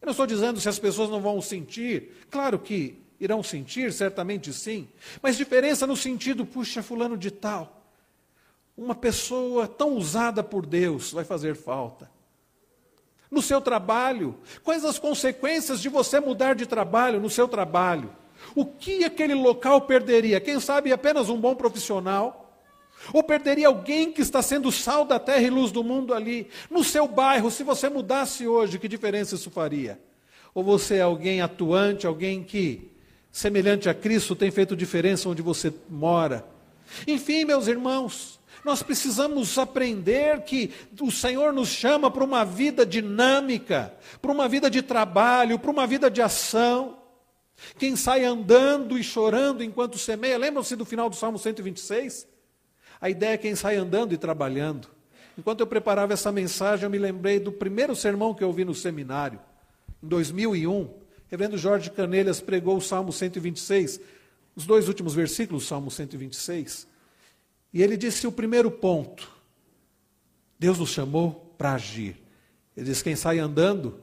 [0.00, 4.52] Eu não estou dizendo se as pessoas não vão sentir, claro que irão sentir, certamente
[4.52, 4.88] sim,
[5.20, 7.82] mas diferença no sentido, puxa, fulano de tal,
[8.76, 12.08] uma pessoa tão usada por Deus vai fazer falta.
[13.30, 18.10] No seu trabalho, quais as consequências de você mudar de trabalho no seu trabalho?
[18.54, 20.40] O que aquele local perderia?
[20.40, 22.47] Quem sabe apenas um bom profissional?
[23.12, 26.48] Ou perderia alguém que está sendo sal da terra e luz do mundo ali?
[26.70, 30.00] No seu bairro, se você mudasse hoje, que diferença isso faria?
[30.54, 32.90] Ou você é alguém atuante, alguém que,
[33.30, 36.46] semelhante a Cristo, tem feito diferença onde você mora?
[37.06, 43.94] Enfim, meus irmãos, nós precisamos aprender que o Senhor nos chama para uma vida dinâmica,
[44.20, 46.98] para uma vida de trabalho, para uma vida de ação.
[47.78, 52.26] Quem sai andando e chorando enquanto semeia, lembram-se do final do Salmo 126?
[53.00, 54.88] A ideia é quem sai andando e trabalhando.
[55.36, 58.74] Enquanto eu preparava essa mensagem, eu me lembrei do primeiro sermão que eu ouvi no
[58.74, 59.38] seminário,
[60.02, 60.82] em 2001.
[60.82, 64.00] O reverendo Jorge Canelhas pregou o Salmo 126,
[64.56, 66.88] os dois últimos versículos Salmo 126.
[67.72, 69.30] E ele disse o primeiro ponto:
[70.58, 72.16] Deus nos chamou para agir.
[72.76, 74.00] Ele diz: quem sai andando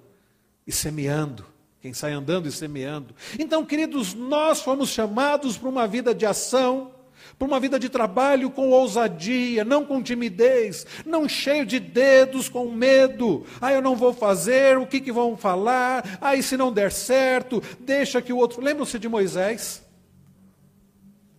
[0.65, 1.45] e semeando,
[1.81, 3.13] quem sai andando e semeando.
[3.37, 6.94] Então, queridos, nós fomos chamados para uma vida de ação,
[7.37, 12.71] para uma vida de trabalho com ousadia, não com timidez, não cheio de dedos, com
[12.71, 13.45] medo.
[13.59, 16.17] Ah, eu não vou fazer, o que, que vão falar?
[16.21, 18.61] Ah, e se não der certo, deixa que o outro.
[18.61, 19.83] Lembram-se de Moisés?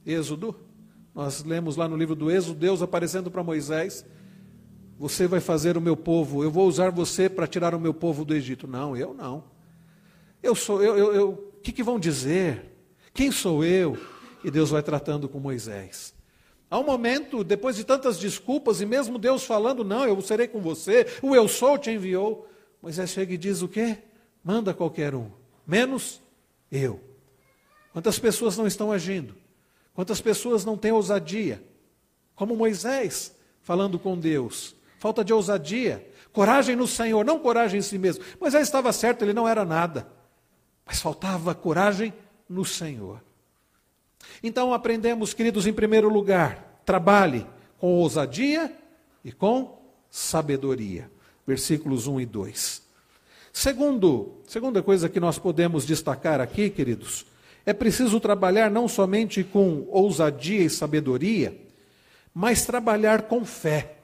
[0.04, 0.54] Êxodo.
[1.14, 4.04] Nós lemos lá no livro do Êxodo, Deus aparecendo para Moisés.
[4.98, 8.24] Você vai fazer o meu povo, eu vou usar você para tirar o meu povo
[8.24, 8.66] do Egito.
[8.66, 9.44] Não, eu não.
[10.42, 12.72] Eu sou, eu, eu, eu o que, que vão dizer?
[13.12, 13.98] Quem sou eu?
[14.46, 16.14] E Deus vai tratando com Moisés.
[16.70, 20.60] Há um momento, depois de tantas desculpas, e mesmo Deus falando, não, eu serei com
[20.60, 22.48] você, o eu sou te enviou.
[22.80, 23.98] Moisés chega e diz o quê?
[24.44, 25.32] Manda qualquer um,
[25.66, 26.22] menos
[26.70, 27.00] eu.
[27.92, 29.34] Quantas pessoas não estão agindo?
[29.92, 31.60] Quantas pessoas não têm ousadia?
[32.36, 34.76] Como Moisés falando com Deus.
[35.00, 38.22] Falta de ousadia, coragem no Senhor, não coragem em si mesmo.
[38.40, 40.06] Moisés estava certo, ele não era nada.
[40.86, 42.14] Mas faltava coragem
[42.48, 43.26] no Senhor.
[44.42, 47.46] Então aprendemos, queridos, em primeiro lugar, trabalhe
[47.78, 48.72] com ousadia
[49.24, 49.78] e com
[50.10, 51.10] sabedoria.
[51.46, 52.82] Versículos 1 e 2.
[53.52, 57.24] Segundo, segunda coisa que nós podemos destacar aqui, queridos,
[57.64, 61.56] é preciso trabalhar não somente com ousadia e sabedoria,
[62.34, 63.96] mas trabalhar com fé.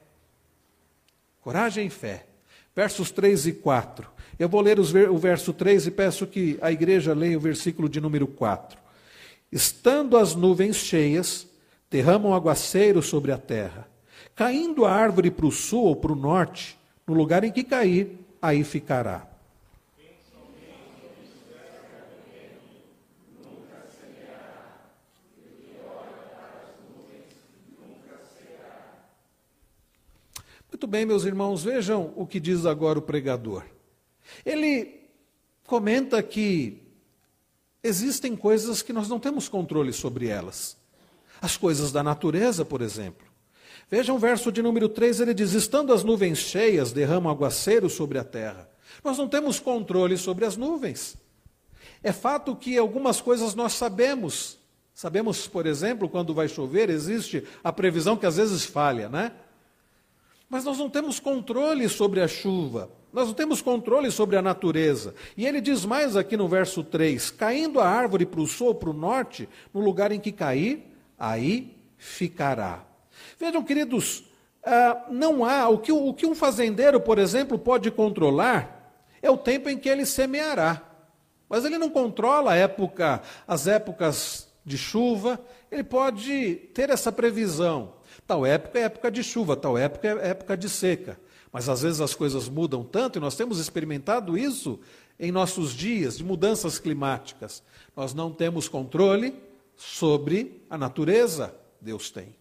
[1.42, 2.26] Coragem e fé.
[2.74, 4.08] Versos 3 e 4.
[4.38, 8.00] Eu vou ler o verso 3 e peço que a igreja leia o versículo de
[8.00, 8.81] número 4.
[9.52, 11.46] Estando as nuvens cheias,
[11.90, 13.86] derramam aguaceiro sobre a terra.
[14.34, 18.18] Caindo a árvore para o sul ou para o norte, no lugar em que cair,
[18.40, 19.28] aí ficará.
[30.70, 33.64] Muito bem, meus irmãos, vejam o que diz agora o pregador.
[34.44, 35.02] Ele
[35.66, 36.81] comenta que
[37.82, 40.76] existem coisas que nós não temos controle sobre elas.
[41.40, 43.26] As coisas da natureza, por exemplo.
[43.90, 48.18] Vejam o verso de número 3, ele diz: Estando as nuvens cheias, derramam aguaceiro sobre
[48.18, 48.68] a terra.
[49.02, 51.16] Nós não temos controle sobre as nuvens.
[52.02, 54.58] É fato que algumas coisas nós sabemos.
[54.94, 59.32] Sabemos, por exemplo, quando vai chover, existe a previsão que às vezes falha, né?
[60.48, 62.90] Mas nós não temos controle sobre a chuva.
[63.12, 65.14] Nós não temos controle sobre a natureza.
[65.36, 68.90] E ele diz mais aqui no verso 3: caindo a árvore para o sul para
[68.90, 70.82] o norte, no lugar em que cair,
[71.18, 72.84] aí ficará.
[73.38, 74.24] Vejam, queridos,
[74.64, 75.68] ah, não há.
[75.68, 79.88] O que, o que um fazendeiro, por exemplo, pode controlar é o tempo em que
[79.88, 80.82] ele semeará.
[81.48, 85.38] Mas ele não controla a época, as épocas de chuva,
[85.70, 87.94] ele pode ter essa previsão.
[88.26, 91.18] Tal época é época de chuva, tal época é época de seca.
[91.52, 94.80] Mas às vezes as coisas mudam tanto, e nós temos experimentado isso
[95.20, 97.62] em nossos dias, de mudanças climáticas.
[97.94, 99.34] Nós não temos controle
[99.76, 102.34] sobre a natureza, Deus tem.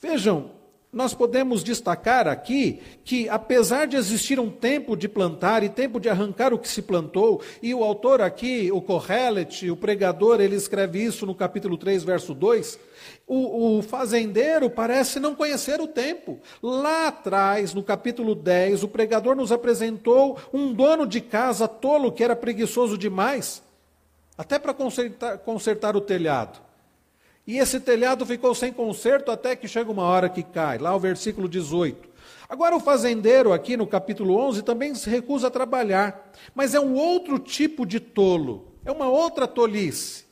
[0.00, 0.50] Vejam,
[0.96, 6.08] nós podemos destacar aqui que, apesar de existir um tempo de plantar e tempo de
[6.08, 11.04] arrancar o que se plantou, e o autor aqui, o Kohelet, o pregador, ele escreve
[11.04, 12.78] isso no capítulo 3, verso 2,
[13.26, 16.40] o, o, fazendeiro parece não conhecer o tempo.
[16.62, 22.24] Lá atrás, no capítulo 10, o pregador nos apresentou um dono de casa tolo que
[22.24, 23.62] era preguiçoso demais,
[24.38, 26.65] até para consertar, consertar o telhado.
[27.46, 30.78] E esse telhado ficou sem conserto até que chega uma hora que cai.
[30.78, 32.08] Lá o versículo 18.
[32.48, 36.94] Agora, o fazendeiro, aqui no capítulo 11, também se recusa a trabalhar, mas é um
[36.94, 40.26] outro tipo de tolo, é uma outra tolice.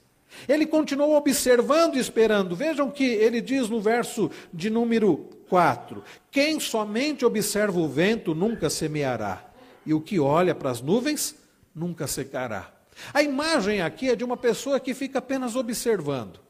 [0.49, 2.57] Ele continuou observando e esperando.
[2.57, 8.69] Vejam que ele diz no verso de número 4: Quem somente observa o vento nunca
[8.69, 9.45] semeará,
[9.87, 11.37] e o que olha para as nuvens
[11.75, 12.73] nunca secará.
[13.13, 16.44] A imagem aqui é de uma pessoa que fica apenas observando.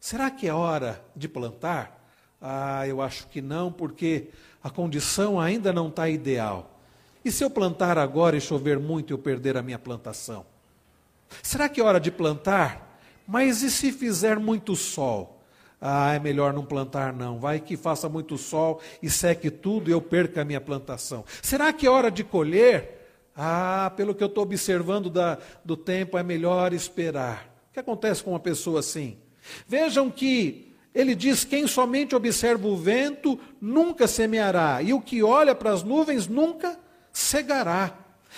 [0.00, 1.98] Será que é hora de plantar?
[2.40, 4.28] Ah, eu acho que não, porque
[4.62, 6.78] a condição ainda não está ideal.
[7.24, 10.46] E se eu plantar agora e chover muito e eu perder a minha plantação?
[11.42, 13.00] Será que é hora de plantar?
[13.26, 15.42] Mas e se fizer muito sol?
[15.80, 17.38] Ah, é melhor não plantar, não.
[17.38, 21.24] Vai que faça muito sol e seque tudo e eu perca a minha plantação.
[21.42, 22.96] Será que é hora de colher?
[23.36, 27.48] Ah, pelo que eu estou observando da, do tempo, é melhor esperar.
[27.70, 29.16] O que acontece com uma pessoa assim?
[29.66, 35.54] Vejam que ele diz: quem somente observa o vento nunca semeará, e o que olha
[35.54, 36.78] para as nuvens nunca
[37.12, 37.94] cegará.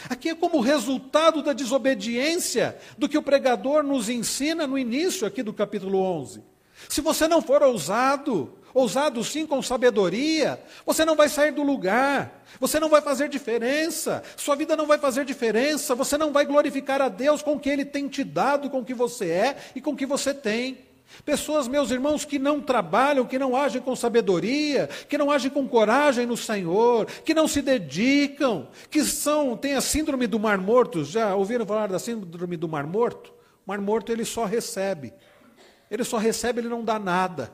[0.08, 5.42] Aqui é como resultado da desobediência do que o pregador nos ensina no início aqui
[5.42, 6.42] do capítulo 11.
[6.88, 12.42] Se você não for ousado, ousado sim com sabedoria, você não vai sair do lugar,
[12.58, 17.02] você não vai fazer diferença, sua vida não vai fazer diferença, você não vai glorificar
[17.02, 19.80] a Deus com o que Ele tem te dado, com o que você é e
[19.80, 20.89] com o que você tem.
[21.24, 25.68] Pessoas, meus irmãos, que não trabalham, que não agem com sabedoria, que não agem com
[25.68, 31.04] coragem no Senhor, que não se dedicam, que são, têm a síndrome do mar morto.
[31.04, 33.32] Já ouviram falar da síndrome do mar morto?
[33.66, 35.12] O mar morto ele só recebe.
[35.90, 37.52] Ele só recebe, ele não dá nada.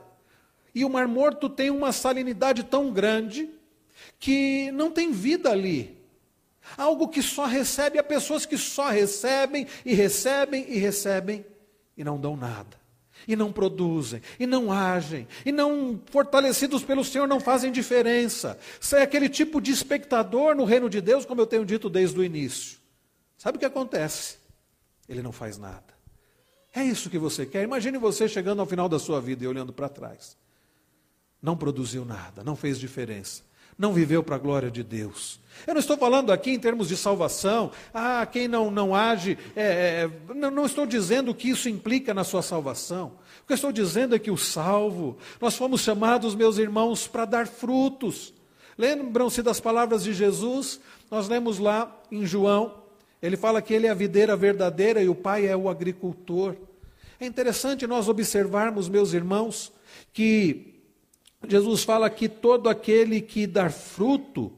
[0.75, 3.49] E o mar morto tem uma salinidade tão grande
[4.21, 5.97] que não tem vida ali.
[6.77, 11.45] Algo que só recebe, há pessoas que só recebem e recebem e recebem
[11.97, 12.86] e não dão nada
[13.27, 18.59] e não produzem, e não agem, e não, fortalecidos pelo Senhor, não fazem diferença.
[18.81, 22.19] Você é aquele tipo de espectador no reino de Deus, como eu tenho dito desde
[22.19, 22.79] o início.
[23.39, 24.39] Sabe o que acontece?
[25.09, 25.97] Ele não faz nada.
[26.75, 27.63] É isso que você quer?
[27.63, 30.37] Imagine você chegando ao final da sua vida e olhando para trás.
[31.41, 33.46] Não produziu nada, não fez diferença
[33.79, 35.41] não viveu para a glória de Deus.
[35.67, 40.09] Eu não estou falando aqui em termos de salvação, ah, quem não, não age, é,
[40.09, 43.13] é, não, não estou dizendo que isso implica na sua salvação.
[43.43, 47.25] O que eu estou dizendo é que o salvo, nós fomos chamados, meus irmãos, para
[47.25, 48.35] dar frutos.
[48.77, 50.81] Lembram-se das palavras de Jesus?
[51.11, 52.83] Nós lemos lá em João,
[53.23, 56.55] ele fala que ele é a videira verdadeira e o pai é o agricultor.
[57.19, 59.73] É interessante nós observarmos, meus irmãos,
[60.13, 60.76] que
[61.49, 64.53] Jesus fala que todo aquele que dar fruto,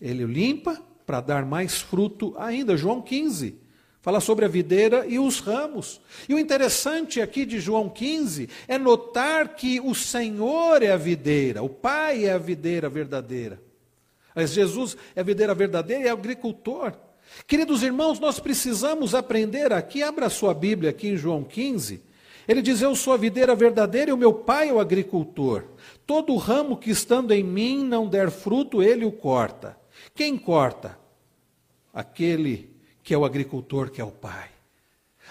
[0.00, 2.76] ele limpa para dar mais fruto ainda.
[2.76, 3.58] João 15
[4.00, 6.00] fala sobre a videira e os ramos.
[6.28, 11.62] E o interessante aqui de João 15 é notar que o Senhor é a videira,
[11.62, 13.60] o Pai é a videira verdadeira.
[14.34, 16.92] Mas Jesus é a videira verdadeira e é agricultor.
[17.46, 22.02] Queridos irmãos, nós precisamos aprender aqui, abra sua Bíblia aqui em João 15.
[22.46, 25.64] Ele diz: Eu sou a videira verdadeira e o meu pai é o agricultor.
[26.06, 29.78] Todo ramo que estando em mim não der fruto, ele o corta.
[30.14, 30.98] Quem corta?
[31.92, 32.70] Aquele
[33.02, 34.50] que é o agricultor, que é o Pai.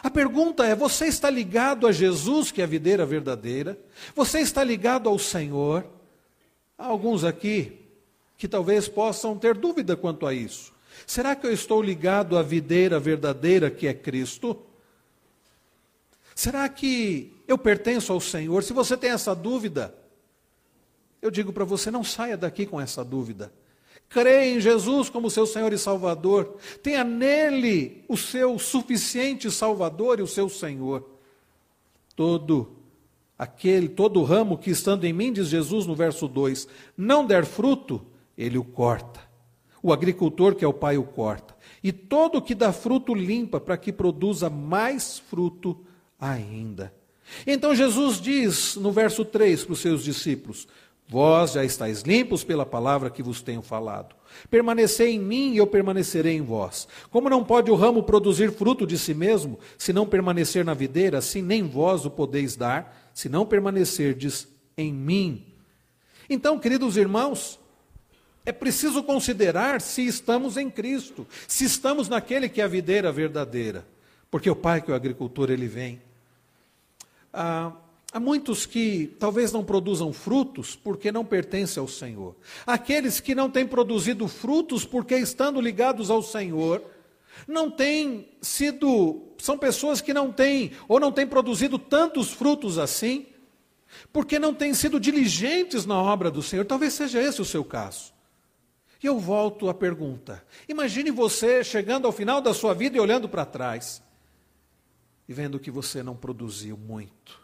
[0.02, 3.78] A pergunta é: você está ligado a Jesus, que é a videira verdadeira?
[4.16, 5.86] Você está ligado ao Senhor?
[6.78, 7.80] Há alguns aqui
[8.38, 10.74] que talvez possam ter dúvida quanto a isso.
[11.06, 14.62] Será que eu estou ligado à videira verdadeira, que é Cristo?
[16.36, 18.64] Será que eu pertenço ao Senhor?
[18.64, 19.94] Se você tem essa dúvida,
[21.24, 23.52] eu digo para você: não saia daqui com essa dúvida.
[24.10, 26.58] Creia em Jesus como seu Senhor e Salvador.
[26.84, 31.10] Tenha nele o seu suficiente Salvador e o seu Senhor.
[32.16, 32.74] Todo
[33.40, 38.06] aquele, todo ramo que estando em mim, diz Jesus no verso 2, não der fruto,
[38.38, 39.22] ele o corta.
[39.82, 41.56] O agricultor, que é o pai, o corta.
[41.82, 45.80] E todo que dá fruto limpa para que produza mais fruto
[46.20, 46.94] ainda.
[47.48, 50.68] Então Jesus diz no verso 3 para os seus discípulos:
[51.14, 54.16] Vós já estáis limpos pela palavra que vos tenho falado.
[54.50, 56.88] Permanecei em mim e eu permanecerei em vós.
[57.12, 61.20] Como não pode o ramo produzir fruto de si mesmo, se não permanecer na videira,
[61.20, 65.46] assim nem vós o podeis dar, se não permanecerdes em mim.
[66.28, 67.60] Então, queridos irmãos,
[68.44, 73.86] é preciso considerar se estamos em Cristo, se estamos naquele que é a videira verdadeira,
[74.32, 76.02] porque o Pai que é o agricultor, ele vem.
[77.32, 77.72] Ah,
[78.14, 82.36] há muitos que talvez não produzam frutos porque não pertencem ao Senhor.
[82.66, 86.84] Aqueles que não têm produzido frutos porque estando ligados ao Senhor,
[87.48, 93.26] não têm sido, são pessoas que não têm ou não têm produzido tantos frutos assim,
[94.12, 96.66] porque não têm sido diligentes na obra do Senhor.
[96.66, 98.14] Talvez seja esse o seu caso.
[99.02, 103.28] E eu volto à pergunta: imagine você chegando ao final da sua vida e olhando
[103.28, 104.02] para trás
[105.28, 107.43] e vendo que você não produziu muito,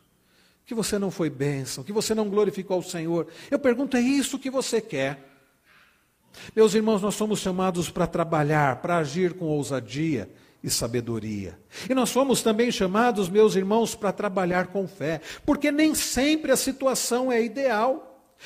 [0.70, 3.26] que você não foi bênção, que você não glorificou ao Senhor.
[3.50, 5.18] Eu pergunto: é isso que você quer?
[6.56, 10.30] Meus irmãos, nós somos chamados para trabalhar, para agir com ousadia
[10.64, 11.60] e sabedoria.
[11.90, 16.56] E nós fomos também chamados, meus irmãos, para trabalhar com fé, porque nem sempre a
[16.56, 18.06] situação é ideal.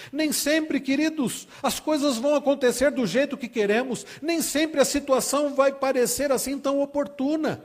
[0.09, 5.53] Nem sempre, queridos, as coisas vão acontecer do jeito que queremos, nem sempre a situação
[5.53, 7.61] vai parecer assim tão oportuna.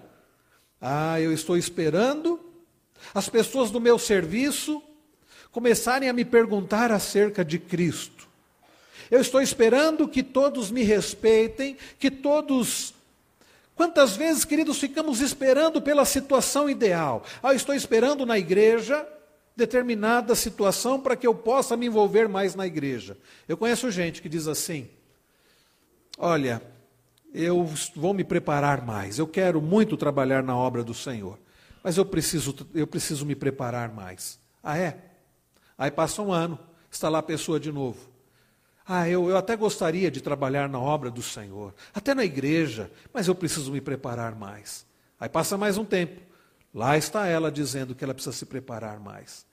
[0.81, 2.48] Ah, eu estou esperando
[3.15, 4.83] as pessoas do meu serviço
[5.51, 8.29] começarem a me perguntar acerca de Cristo.
[9.11, 12.95] Eu estou esperando que todos me respeitem, que todos.
[13.75, 17.23] Quantas vezes, queridos, ficamos esperando pela situação ideal?
[17.43, 19.07] Ah, eu estou esperando na igreja
[19.57, 23.17] determinada situação para que eu possa me envolver mais na igreja.
[23.49, 24.89] Eu conheço gente que diz assim:
[26.17, 26.63] Olha,
[27.35, 31.39] eu vou me preparar mais, eu quero muito trabalhar na obra do Senhor,
[31.89, 34.39] mas eu preciso, eu preciso me preparar mais.
[34.63, 34.99] Ah, é?
[35.79, 36.59] Aí passa um ano,
[36.91, 38.11] está lá a pessoa de novo.
[38.87, 43.27] Ah, eu, eu até gostaria de trabalhar na obra do Senhor, até na igreja, mas
[43.27, 44.85] eu preciso me preparar mais.
[45.19, 46.21] Aí passa mais um tempo.
[46.75, 49.47] Lá está ela dizendo que ela precisa se preparar mais.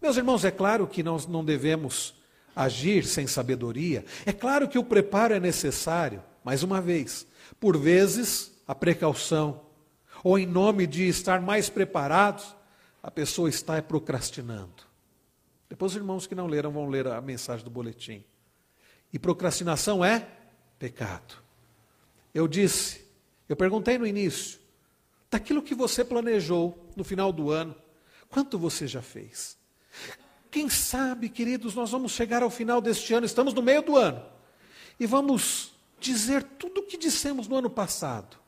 [0.00, 2.14] Meus irmãos, é claro que nós não devemos
[2.54, 4.04] agir sem sabedoria.
[4.24, 7.26] É claro que o preparo é necessário, mais uma vez.
[7.58, 9.71] Por vezes, a precaução,
[10.22, 12.54] ou em nome de estar mais preparados,
[13.02, 14.84] a pessoa está procrastinando.
[15.68, 18.24] Depois os irmãos que não leram vão ler a mensagem do boletim.
[19.12, 20.28] E procrastinação é
[20.78, 21.34] pecado.
[22.34, 23.06] Eu disse,
[23.48, 24.58] eu perguntei no início,
[25.30, 27.74] daquilo que você planejou no final do ano,
[28.28, 29.58] quanto você já fez?
[30.50, 34.22] Quem sabe, queridos, nós vamos chegar ao final deste ano, estamos no meio do ano,
[35.00, 38.41] e vamos dizer tudo o que dissemos no ano passado.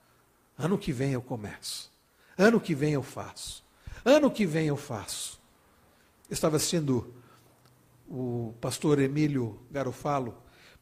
[0.57, 1.91] Ano que vem eu começo,
[2.39, 3.65] ano que vem eu faço,
[4.05, 5.41] ano que vem eu faço.
[6.31, 7.13] Estava assistindo
[8.09, 10.37] o pastor Emílio Garofalo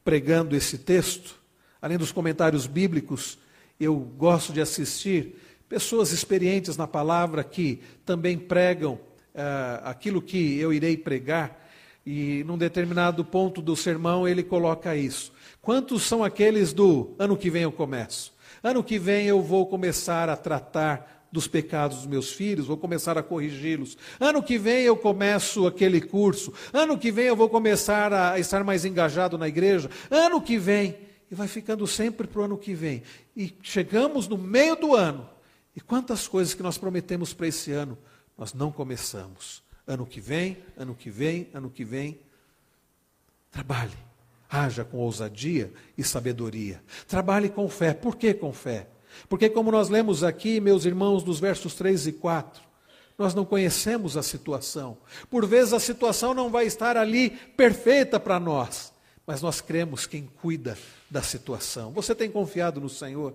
[0.04, 1.40] pregando esse texto,
[1.80, 3.38] além dos comentários bíblicos,
[3.78, 5.36] eu gosto de assistir
[5.68, 11.60] pessoas experientes na palavra que também pregam uh, aquilo que eu irei pregar.
[12.04, 15.32] E num determinado ponto do sermão ele coloca isso.
[15.60, 18.32] Quantos são aqueles do ano que vem eu começo?
[18.62, 23.16] Ano que vem eu vou começar a tratar dos pecados dos meus filhos, vou começar
[23.16, 23.96] a corrigi-los.
[24.20, 26.52] Ano que vem eu começo aquele curso.
[26.72, 29.90] Ano que vem eu vou começar a estar mais engajado na igreja.
[30.10, 30.96] Ano que vem.
[31.30, 33.02] E vai ficando sempre para o ano que vem.
[33.34, 35.28] E chegamos no meio do ano.
[35.74, 37.96] E quantas coisas que nós prometemos para esse ano,
[38.36, 39.62] nós não começamos.
[39.86, 42.20] Ano que vem, ano que vem, ano que vem.
[43.50, 44.11] Trabalhe.
[44.53, 46.82] Haja com ousadia e sabedoria.
[47.09, 47.94] Trabalhe com fé.
[47.94, 48.86] Por que com fé?
[49.26, 52.62] Porque, como nós lemos aqui, meus irmãos, dos versos 3 e 4,
[53.16, 54.98] nós não conhecemos a situação.
[55.30, 58.92] Por vezes a situação não vai estar ali perfeita para nós,
[59.26, 60.76] mas nós cremos quem cuida
[61.11, 61.90] da situação.
[61.92, 63.34] Você tem confiado no Senhor?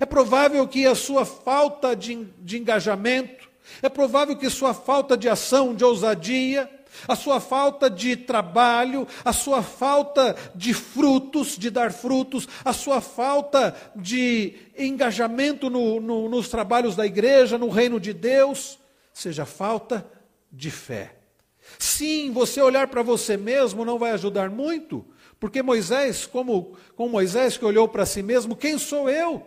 [0.00, 3.48] É provável que a sua falta de, de engajamento,
[3.82, 6.70] é provável que sua falta de ação, de ousadia,
[7.06, 13.00] a sua falta de trabalho, a sua falta de frutos, de dar frutos, a sua
[13.00, 18.78] falta de engajamento no, no, nos trabalhos da igreja, no reino de Deus,
[19.12, 20.06] seja falta
[20.50, 21.14] de fé.
[21.78, 25.04] Sim, você olhar para você mesmo não vai ajudar muito,
[25.38, 29.44] porque Moisés, como, como Moisés que olhou para si mesmo, quem sou eu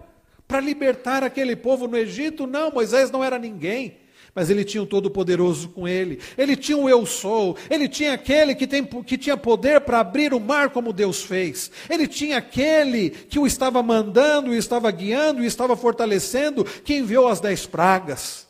[0.47, 2.45] para libertar aquele povo no Egito?
[2.45, 3.97] Não, Moisés não era ninguém
[4.39, 6.17] mas ele tinha o Todo-Poderoso com ele.
[6.37, 7.57] Ele tinha o Eu Sou.
[7.69, 11.69] Ele tinha aquele que, tem, que tinha poder para abrir o mar como Deus fez.
[11.89, 17.27] Ele tinha aquele que o estava mandando, o estava guiando, o estava fortalecendo, que enviou
[17.27, 18.47] as dez pragas.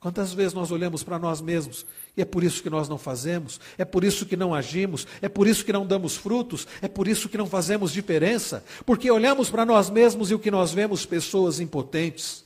[0.00, 1.84] Quantas vezes nós olhamos para nós mesmos
[2.16, 5.28] e é por isso que nós não fazemos, é por isso que não agimos, é
[5.28, 9.50] por isso que não damos frutos, é por isso que não fazemos diferença, porque olhamos
[9.50, 12.42] para nós mesmos e o que nós vemos pessoas impotentes,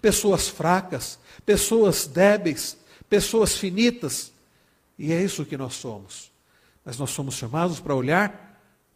[0.00, 2.76] pessoas fracas, pessoas débeis,
[3.08, 4.32] pessoas finitas.
[4.98, 6.30] E é isso que nós somos.
[6.84, 8.52] mas nós somos chamados para olhar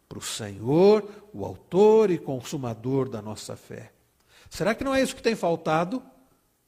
[0.09, 3.91] para o Senhor, o Autor e Consumador da nossa fé.
[4.49, 6.01] Será que não é isso que tem faltado?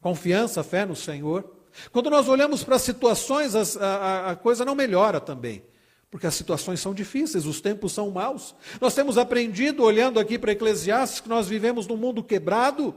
[0.00, 1.50] Confiança, fé no Senhor?
[1.92, 5.62] Quando nós olhamos para as situações, a, a, a coisa não melhora também.
[6.10, 8.54] Porque as situações são difíceis, os tempos são maus.
[8.80, 12.94] Nós temos aprendido, olhando aqui para Eclesiastes, que nós vivemos num mundo quebrado,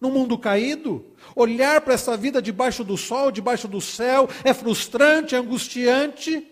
[0.00, 1.04] num mundo caído.
[1.36, 6.46] Olhar para essa vida debaixo do sol, debaixo do céu, é frustrante, é angustiante.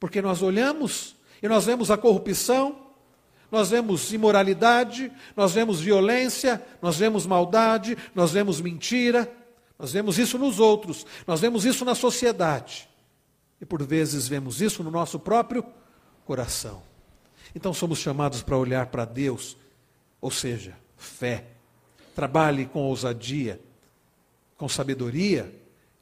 [0.00, 2.76] Porque nós olhamos e nós vemos a corrupção,
[3.50, 9.32] nós vemos imoralidade, nós vemos violência, nós vemos maldade, nós vemos mentira,
[9.78, 12.88] nós vemos isso nos outros, nós vemos isso na sociedade.
[13.60, 15.64] E por vezes vemos isso no nosso próprio
[16.24, 16.82] coração.
[17.54, 19.56] Então somos chamados para olhar para Deus,
[20.20, 21.53] ou seja, fé.
[22.14, 23.60] Trabalhe com ousadia,
[24.56, 25.52] com sabedoria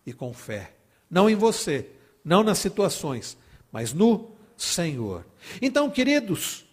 [0.07, 0.73] e com fé.
[1.11, 1.87] Não em você,
[2.25, 3.37] não nas situações,
[3.71, 5.25] mas no Senhor.
[5.61, 6.65] Então, queridos,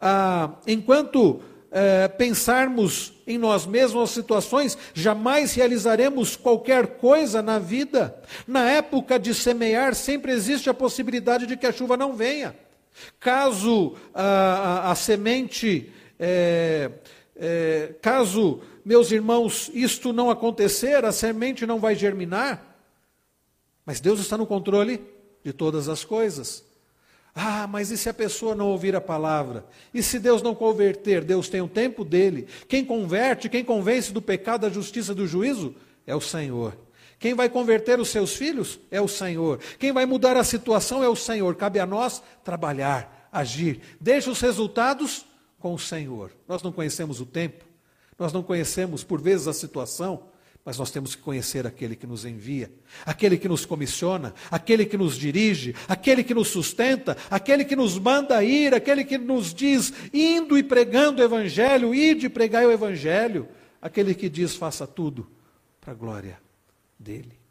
[0.00, 1.40] ah, enquanto
[1.74, 8.14] eh, pensarmos em nós mesmos, as situações, jamais realizaremos qualquer coisa na vida.
[8.46, 12.54] Na época de semear, sempre existe a possibilidade de que a chuva não venha.
[13.18, 16.90] Caso a, a, a semente, é,
[17.36, 22.76] é, caso, meus irmãos, isto não acontecer, a semente não vai germinar.
[23.84, 25.02] Mas Deus está no controle
[25.44, 26.64] de todas as coisas.
[27.34, 29.64] Ah, mas e se a pessoa não ouvir a palavra?
[29.92, 31.24] E se Deus não converter?
[31.24, 32.46] Deus tem o tempo dele.
[32.68, 35.74] Quem converte, quem convence do pecado, da justiça, do juízo
[36.06, 36.76] é o Senhor.
[37.18, 39.60] Quem vai converter os seus filhos é o Senhor.
[39.78, 41.54] Quem vai mudar a situação é o Senhor.
[41.54, 43.80] Cabe a nós trabalhar, agir.
[43.98, 45.24] Deixa os resultados
[45.62, 46.32] com o Senhor.
[46.48, 47.64] Nós não conhecemos o tempo,
[48.18, 50.24] nós não conhecemos, por vezes, a situação,
[50.64, 52.70] mas nós temos que conhecer aquele que nos envia,
[53.06, 57.96] aquele que nos comissiona, aquele que nos dirige, aquele que nos sustenta, aquele que nos
[57.98, 62.72] manda ir, aquele que nos diz, indo e pregando o Evangelho, ide e pregai o
[62.72, 63.48] Evangelho,
[63.80, 65.28] aquele que diz, faça tudo
[65.80, 66.38] para a glória
[66.98, 67.41] dele.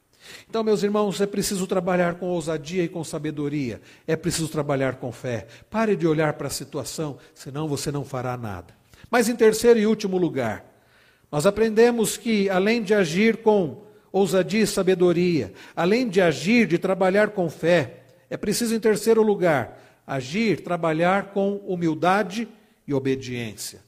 [0.50, 5.12] Então, meus irmãos, é preciso trabalhar com ousadia e com sabedoria, é preciso trabalhar com
[5.12, 5.48] fé.
[5.70, 8.74] Pare de olhar para a situação, senão você não fará nada.
[9.10, 10.66] Mas, em terceiro e último lugar,
[11.32, 17.30] nós aprendemos que, além de agir com ousadia e sabedoria, além de agir, de trabalhar
[17.30, 22.48] com fé, é preciso, em terceiro lugar, agir, trabalhar com humildade
[22.88, 23.82] e obediência.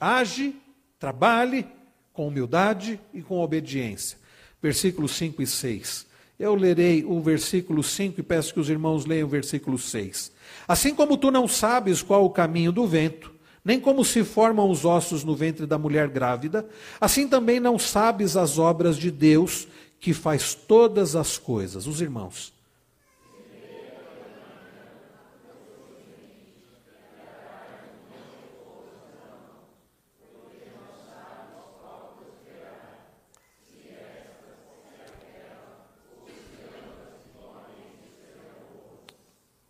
[0.00, 0.56] Age,
[0.98, 1.66] trabalhe
[2.12, 4.18] com humildade e com obediência.
[4.62, 6.06] Versículos 5 e 6.
[6.38, 10.32] Eu lerei o versículo 5 e peço que os irmãos leiam o versículo 6.
[10.66, 13.30] Assim como tu não sabes qual o caminho do vento,
[13.64, 16.66] nem como se formam os ossos no ventre da mulher grávida,
[17.00, 21.86] assim também não sabes as obras de Deus que faz todas as coisas.
[21.86, 22.59] Os irmãos.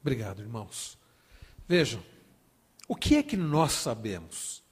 [0.00, 0.98] Obrigado, irmãos.
[1.68, 2.02] Vejam,
[2.88, 4.62] o que é que nós sabemos?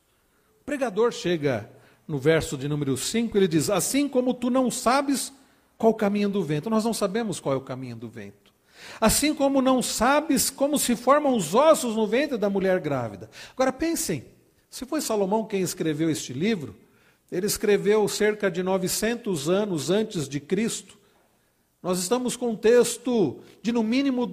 [0.61, 1.70] O pregador chega
[2.07, 5.33] no verso de número 5, ele diz: Assim como tu não sabes
[5.76, 8.53] qual o caminho do vento, nós não sabemos qual é o caminho do vento.
[9.01, 13.29] Assim como não sabes como se formam os ossos no ventre da mulher grávida.
[13.53, 14.24] Agora pensem,
[14.70, 16.74] se foi Salomão quem escreveu este livro,
[17.31, 20.97] ele escreveu cerca de 900 anos antes de Cristo.
[21.83, 24.26] Nós estamos com um texto de no mínimo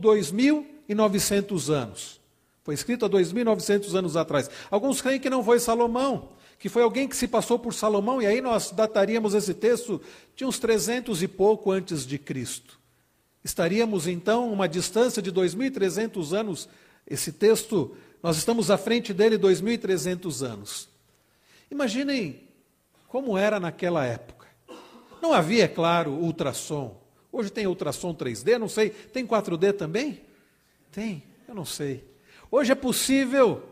[0.89, 2.21] 2.900 anos.
[2.63, 4.49] Foi escrito há 2.900 anos atrás.
[4.71, 8.25] Alguns creem que não foi Salomão, que foi alguém que se passou por Salomão, e
[8.25, 10.01] aí nós dataríamos esse texto
[10.35, 12.79] de uns 300 e pouco antes de Cristo.
[13.43, 16.67] Estaríamos então uma distância de 2.300 anos.
[17.05, 20.89] Esse texto, nós estamos à frente dele 2.300 anos.
[21.69, 22.41] Imaginem
[23.07, 24.47] como era naquela época.
[25.21, 26.99] Não havia, é claro, ultrassom.
[27.31, 28.89] Hoje tem ultrassom 3D, não sei.
[28.89, 30.21] Tem 4D também?
[30.95, 32.05] Tem, eu não sei.
[32.49, 33.63] Hoje é possível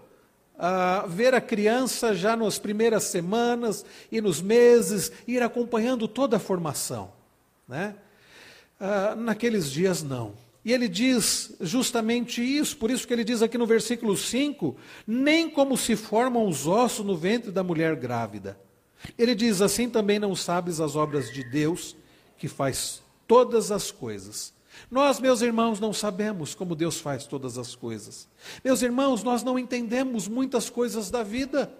[0.60, 6.40] ah, ver a criança já nas primeiras semanas e nos meses, ir acompanhando toda a
[6.40, 7.14] formação.
[7.66, 7.96] Né?
[8.78, 10.34] Ah, naqueles dias, não.
[10.66, 14.76] E ele diz justamente isso, por isso que ele diz aqui no versículo 5:
[15.08, 18.60] nem como se formam os ossos no ventre da mulher grávida.
[19.18, 21.96] Ele diz assim também não sabes as obras de Deus,
[22.38, 24.54] que faz todas as coisas
[24.90, 28.28] nós, meus irmãos, não sabemos como Deus faz todas as coisas.
[28.64, 31.72] Meus irmãos, nós não entendemos muitas coisas da vida.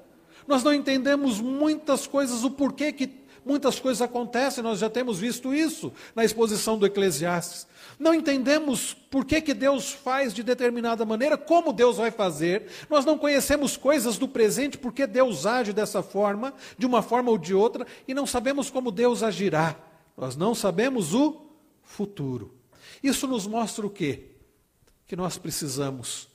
[0.48, 5.54] Nós não entendemos muitas coisas, o porquê que muitas coisas acontecem, nós já temos visto
[5.54, 7.68] isso na exposição do Eclesiastes.
[8.00, 13.06] Não entendemos por que, que Deus faz de determinada maneira, como Deus vai fazer, nós
[13.06, 17.54] não conhecemos coisas do presente, porque Deus age dessa forma, de uma forma ou de
[17.54, 19.76] outra, e não sabemos como Deus agirá.
[20.18, 21.42] Nós não sabemos o
[21.84, 22.63] futuro.
[23.04, 24.32] Isso nos mostra o quê?
[25.06, 26.30] Que nós precisamos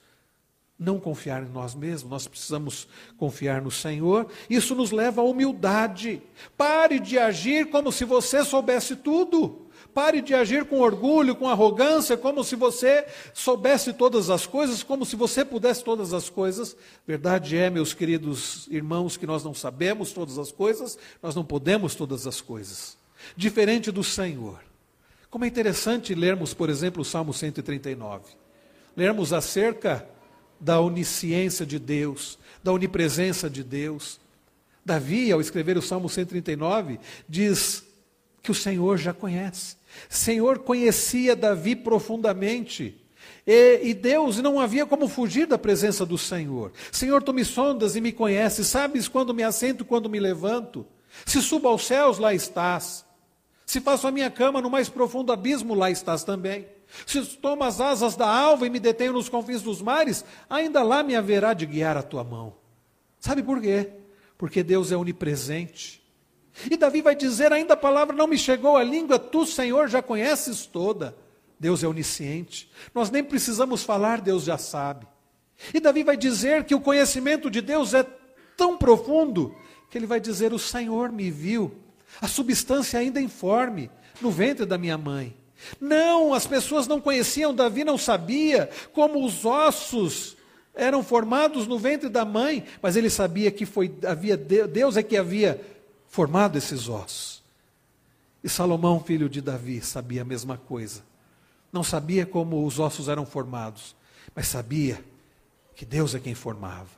[0.78, 4.28] não confiar em nós mesmos, nós precisamos confiar no Senhor.
[4.48, 6.22] Isso nos leva à humildade.
[6.56, 9.66] Pare de agir como se você soubesse tudo.
[9.92, 13.04] Pare de agir com orgulho, com arrogância, como se você
[13.34, 16.76] soubesse todas as coisas, como se você pudesse todas as coisas.
[17.04, 21.96] Verdade é, meus queridos irmãos, que nós não sabemos todas as coisas, nós não podemos
[21.96, 22.96] todas as coisas.
[23.36, 24.67] Diferente do Senhor.
[25.30, 28.24] Como é interessante lermos, por exemplo, o Salmo 139.
[28.96, 30.08] Lermos acerca
[30.58, 34.18] da onisciência de Deus, da onipresença de Deus.
[34.84, 36.98] Davi, ao escrever o Salmo 139,
[37.28, 37.84] diz
[38.42, 39.76] que o Senhor já conhece.
[40.08, 42.98] Senhor conhecia Davi profundamente.
[43.46, 46.72] E, e, Deus não havia como fugir da presença do Senhor.
[46.90, 50.86] Senhor, tu me sondas e me conheces, sabes quando me assento, quando me levanto.
[51.24, 53.04] Se subo aos céus, lá estás.
[53.68, 56.66] Se faço a minha cama no mais profundo abismo, lá estás também.
[57.06, 61.02] Se tomo as asas da alva e me detenho nos confins dos mares, ainda lá
[61.02, 62.54] me haverá de guiar a tua mão.
[63.20, 63.90] Sabe por quê?
[64.38, 66.02] Porque Deus é onipresente.
[66.70, 70.00] E Davi vai dizer: ainda a palavra não me chegou à língua, tu, Senhor, já
[70.00, 71.14] conheces toda.
[71.60, 72.72] Deus é onisciente.
[72.94, 75.06] Nós nem precisamos falar, Deus já sabe.
[75.74, 78.02] E Davi vai dizer que o conhecimento de Deus é
[78.56, 79.54] tão profundo
[79.90, 81.70] que ele vai dizer: O Senhor me viu,
[82.20, 83.90] a substância ainda informe,
[84.20, 85.34] no ventre da minha mãe.
[85.80, 90.36] Não, as pessoas não conheciam, Davi não sabia como os ossos
[90.74, 95.16] eram formados no ventre da mãe, mas ele sabia que foi havia Deus é que
[95.16, 95.60] havia
[96.06, 97.42] formado esses ossos.
[98.42, 101.02] E Salomão, filho de Davi, sabia a mesma coisa.
[101.72, 103.96] Não sabia como os ossos eram formados,
[104.34, 105.04] mas sabia
[105.74, 106.96] que Deus é quem formava.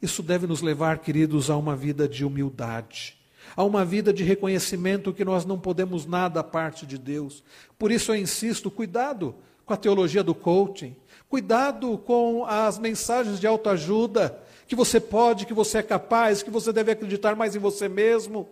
[0.00, 3.21] Isso deve nos levar, queridos, a uma vida de humildade
[3.56, 7.42] a uma vida de reconhecimento que nós não podemos nada à parte de Deus.
[7.78, 9.34] Por isso eu insisto, cuidado
[9.64, 10.96] com a teologia do coaching,
[11.28, 16.72] cuidado com as mensagens de autoajuda, que você pode, que você é capaz, que você
[16.72, 18.48] deve acreditar mais em você mesmo.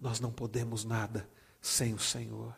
[0.00, 1.28] Nós não podemos nada
[1.60, 2.54] sem o Senhor.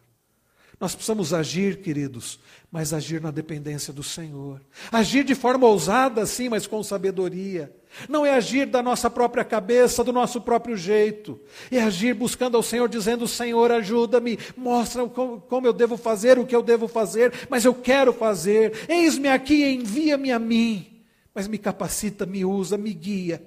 [0.78, 2.38] Nós precisamos agir, queridos,
[2.70, 4.60] mas agir na dependência do Senhor.
[4.92, 7.74] Agir de forma ousada, sim, mas com sabedoria.
[8.08, 11.40] Não é agir da nossa própria cabeça, do nosso próprio jeito.
[11.70, 16.54] É agir buscando ao Senhor, dizendo: Senhor, ajuda-me, mostra como eu devo fazer, o que
[16.54, 18.86] eu devo fazer, mas eu quero fazer.
[18.88, 21.04] Eis-me aqui, envia-me a mim.
[21.34, 23.42] Mas me capacita, me usa, me guia.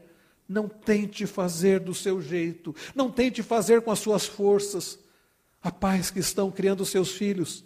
[0.48, 4.98] Não tente fazer do seu jeito, não tente fazer com as suas forças.
[5.62, 7.64] Há pais que estão criando seus filhos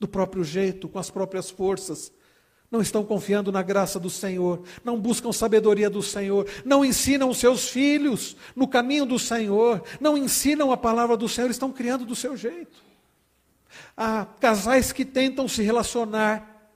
[0.00, 2.12] do próprio jeito, com as próprias forças.
[2.74, 7.38] Não estão confiando na graça do Senhor, não buscam sabedoria do Senhor, não ensinam os
[7.38, 12.16] seus filhos no caminho do Senhor, não ensinam a palavra do Senhor, estão criando do
[12.16, 12.82] seu jeito.
[13.96, 16.68] Há casais que tentam se relacionar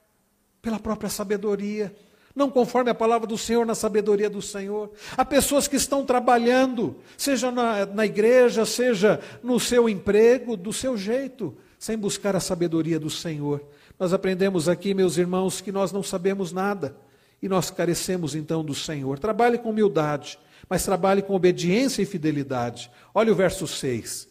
[0.62, 1.92] pela própria sabedoria,
[2.32, 4.92] não conforme a palavra do Senhor, na sabedoria do Senhor.
[5.16, 10.96] Há pessoas que estão trabalhando, seja na, na igreja, seja no seu emprego, do seu
[10.96, 13.60] jeito, sem buscar a sabedoria do Senhor.
[13.98, 16.96] Nós aprendemos aqui, meus irmãos, que nós não sabemos nada
[17.42, 19.18] e nós carecemos então do Senhor.
[19.18, 20.38] Trabalhe com humildade,
[20.68, 22.90] mas trabalhe com obediência e fidelidade.
[23.14, 24.28] Olha o verso 6.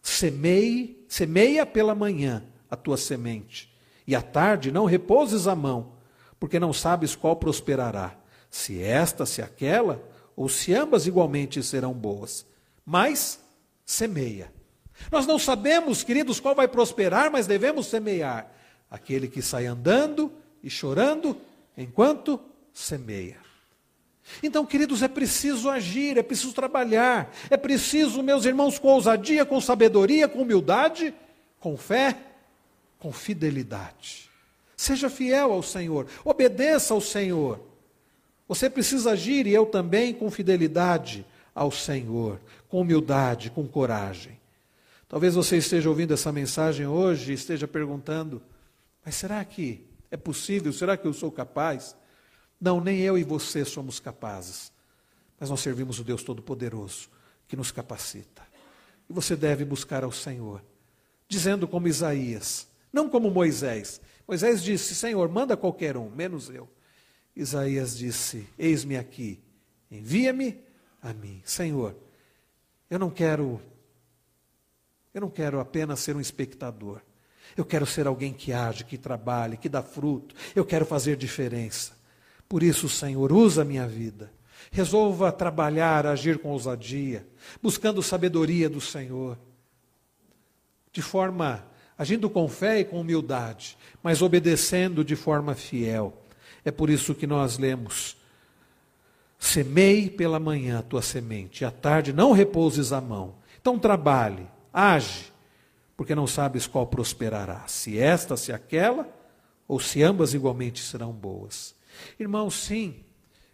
[0.00, 3.74] Semeie, semeia pela manhã a tua semente,
[4.06, 5.98] e à tarde não repouses a mão
[6.38, 8.16] porque não sabes qual prosperará,
[8.50, 10.02] se esta, se aquela,
[10.36, 12.46] ou se ambas igualmente serão boas.
[12.84, 13.40] Mas
[13.84, 14.52] semeia.
[15.10, 18.50] Nós não sabemos, queridos, qual vai prosperar, mas devemos semear.
[18.90, 20.32] Aquele que sai andando
[20.62, 21.36] e chorando
[21.76, 22.40] enquanto
[22.72, 23.36] semeia.
[24.42, 29.60] Então, queridos, é preciso agir, é preciso trabalhar, é preciso, meus irmãos, com ousadia, com
[29.60, 31.14] sabedoria, com humildade,
[31.58, 32.16] com fé,
[32.98, 34.30] com fidelidade.
[34.76, 37.60] Seja fiel ao Senhor, obedeça ao Senhor.
[38.46, 44.38] Você precisa agir, e eu também, com fidelidade ao Senhor, com humildade, com coragem.
[45.08, 48.40] Talvez você esteja ouvindo essa mensagem hoje e esteja perguntando:
[49.04, 50.72] mas será que é possível?
[50.72, 51.96] Será que eu sou capaz?
[52.60, 54.72] Não, nem eu e você somos capazes.
[55.38, 57.08] Mas nós servimos o Deus Todo-Poderoso
[57.46, 58.42] que nos capacita.
[59.08, 60.62] E você deve buscar ao Senhor,
[61.28, 66.68] dizendo como Isaías, não como Moisés, Moisés disse: Senhor, manda qualquer um, menos eu.
[67.34, 69.42] Isaías disse: Eis-me aqui,
[69.90, 70.60] envia-me
[71.00, 71.40] a mim.
[71.46, 71.96] Senhor,
[72.90, 73.60] Eu não quero
[75.14, 77.00] eu não quero apenas ser um espectador.
[77.56, 80.34] Eu quero ser alguém que age, que trabalhe, que dá fruto.
[80.54, 81.92] Eu quero fazer diferença.
[82.48, 84.32] Por isso, Senhor, usa a minha vida.
[84.70, 87.26] Resolva trabalhar, agir com ousadia,
[87.62, 89.38] buscando sabedoria do Senhor,
[90.92, 91.64] de forma
[91.96, 96.12] agindo com fé e com humildade, mas obedecendo de forma fiel.
[96.64, 98.16] É por isso que nós lemos:
[99.38, 103.36] Semei pela manhã a tua semente, à tarde não repouses a mão.
[103.60, 105.32] Então trabalhe, age,
[105.98, 109.12] porque não sabes qual prosperará, se esta, se aquela,
[109.66, 111.74] ou se ambas igualmente serão boas.
[112.20, 113.02] Irmãos, sim,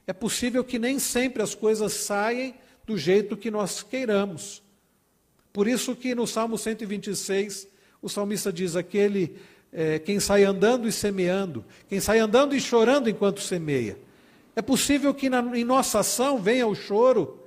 [0.07, 2.55] é possível que nem sempre as coisas saem
[2.87, 4.63] do jeito que nós queiramos.
[5.55, 7.67] Por isso que no Salmo 126,
[8.03, 9.39] o salmista diz: aquele
[9.73, 13.99] é, quem sai andando e semeando, quem sai andando e chorando enquanto semeia.
[14.55, 17.43] É possível que na, em nossa ação venha o choro,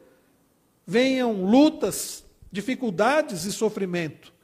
[0.88, 4.36] venham lutas, dificuldades e sofrimento.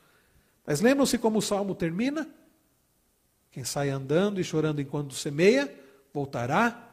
[0.66, 2.28] Mas lembram-se como o salmo termina?
[3.52, 5.74] Quem sai andando e chorando enquanto semeia,
[6.14, 6.90] voltará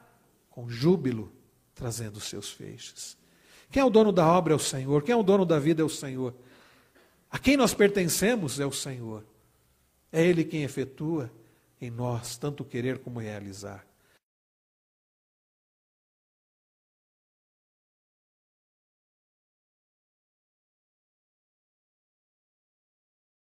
[0.51, 1.33] com júbilo,
[1.75, 3.17] trazendo seus feixes.
[3.71, 5.81] Quem é o dono da obra é o Senhor, quem é o dono da vida
[5.81, 6.35] é o Senhor.
[7.31, 9.25] A quem nós pertencemos é o Senhor.
[10.13, 11.31] É Ele quem efetua
[11.81, 13.87] em nós tanto querer como realizar.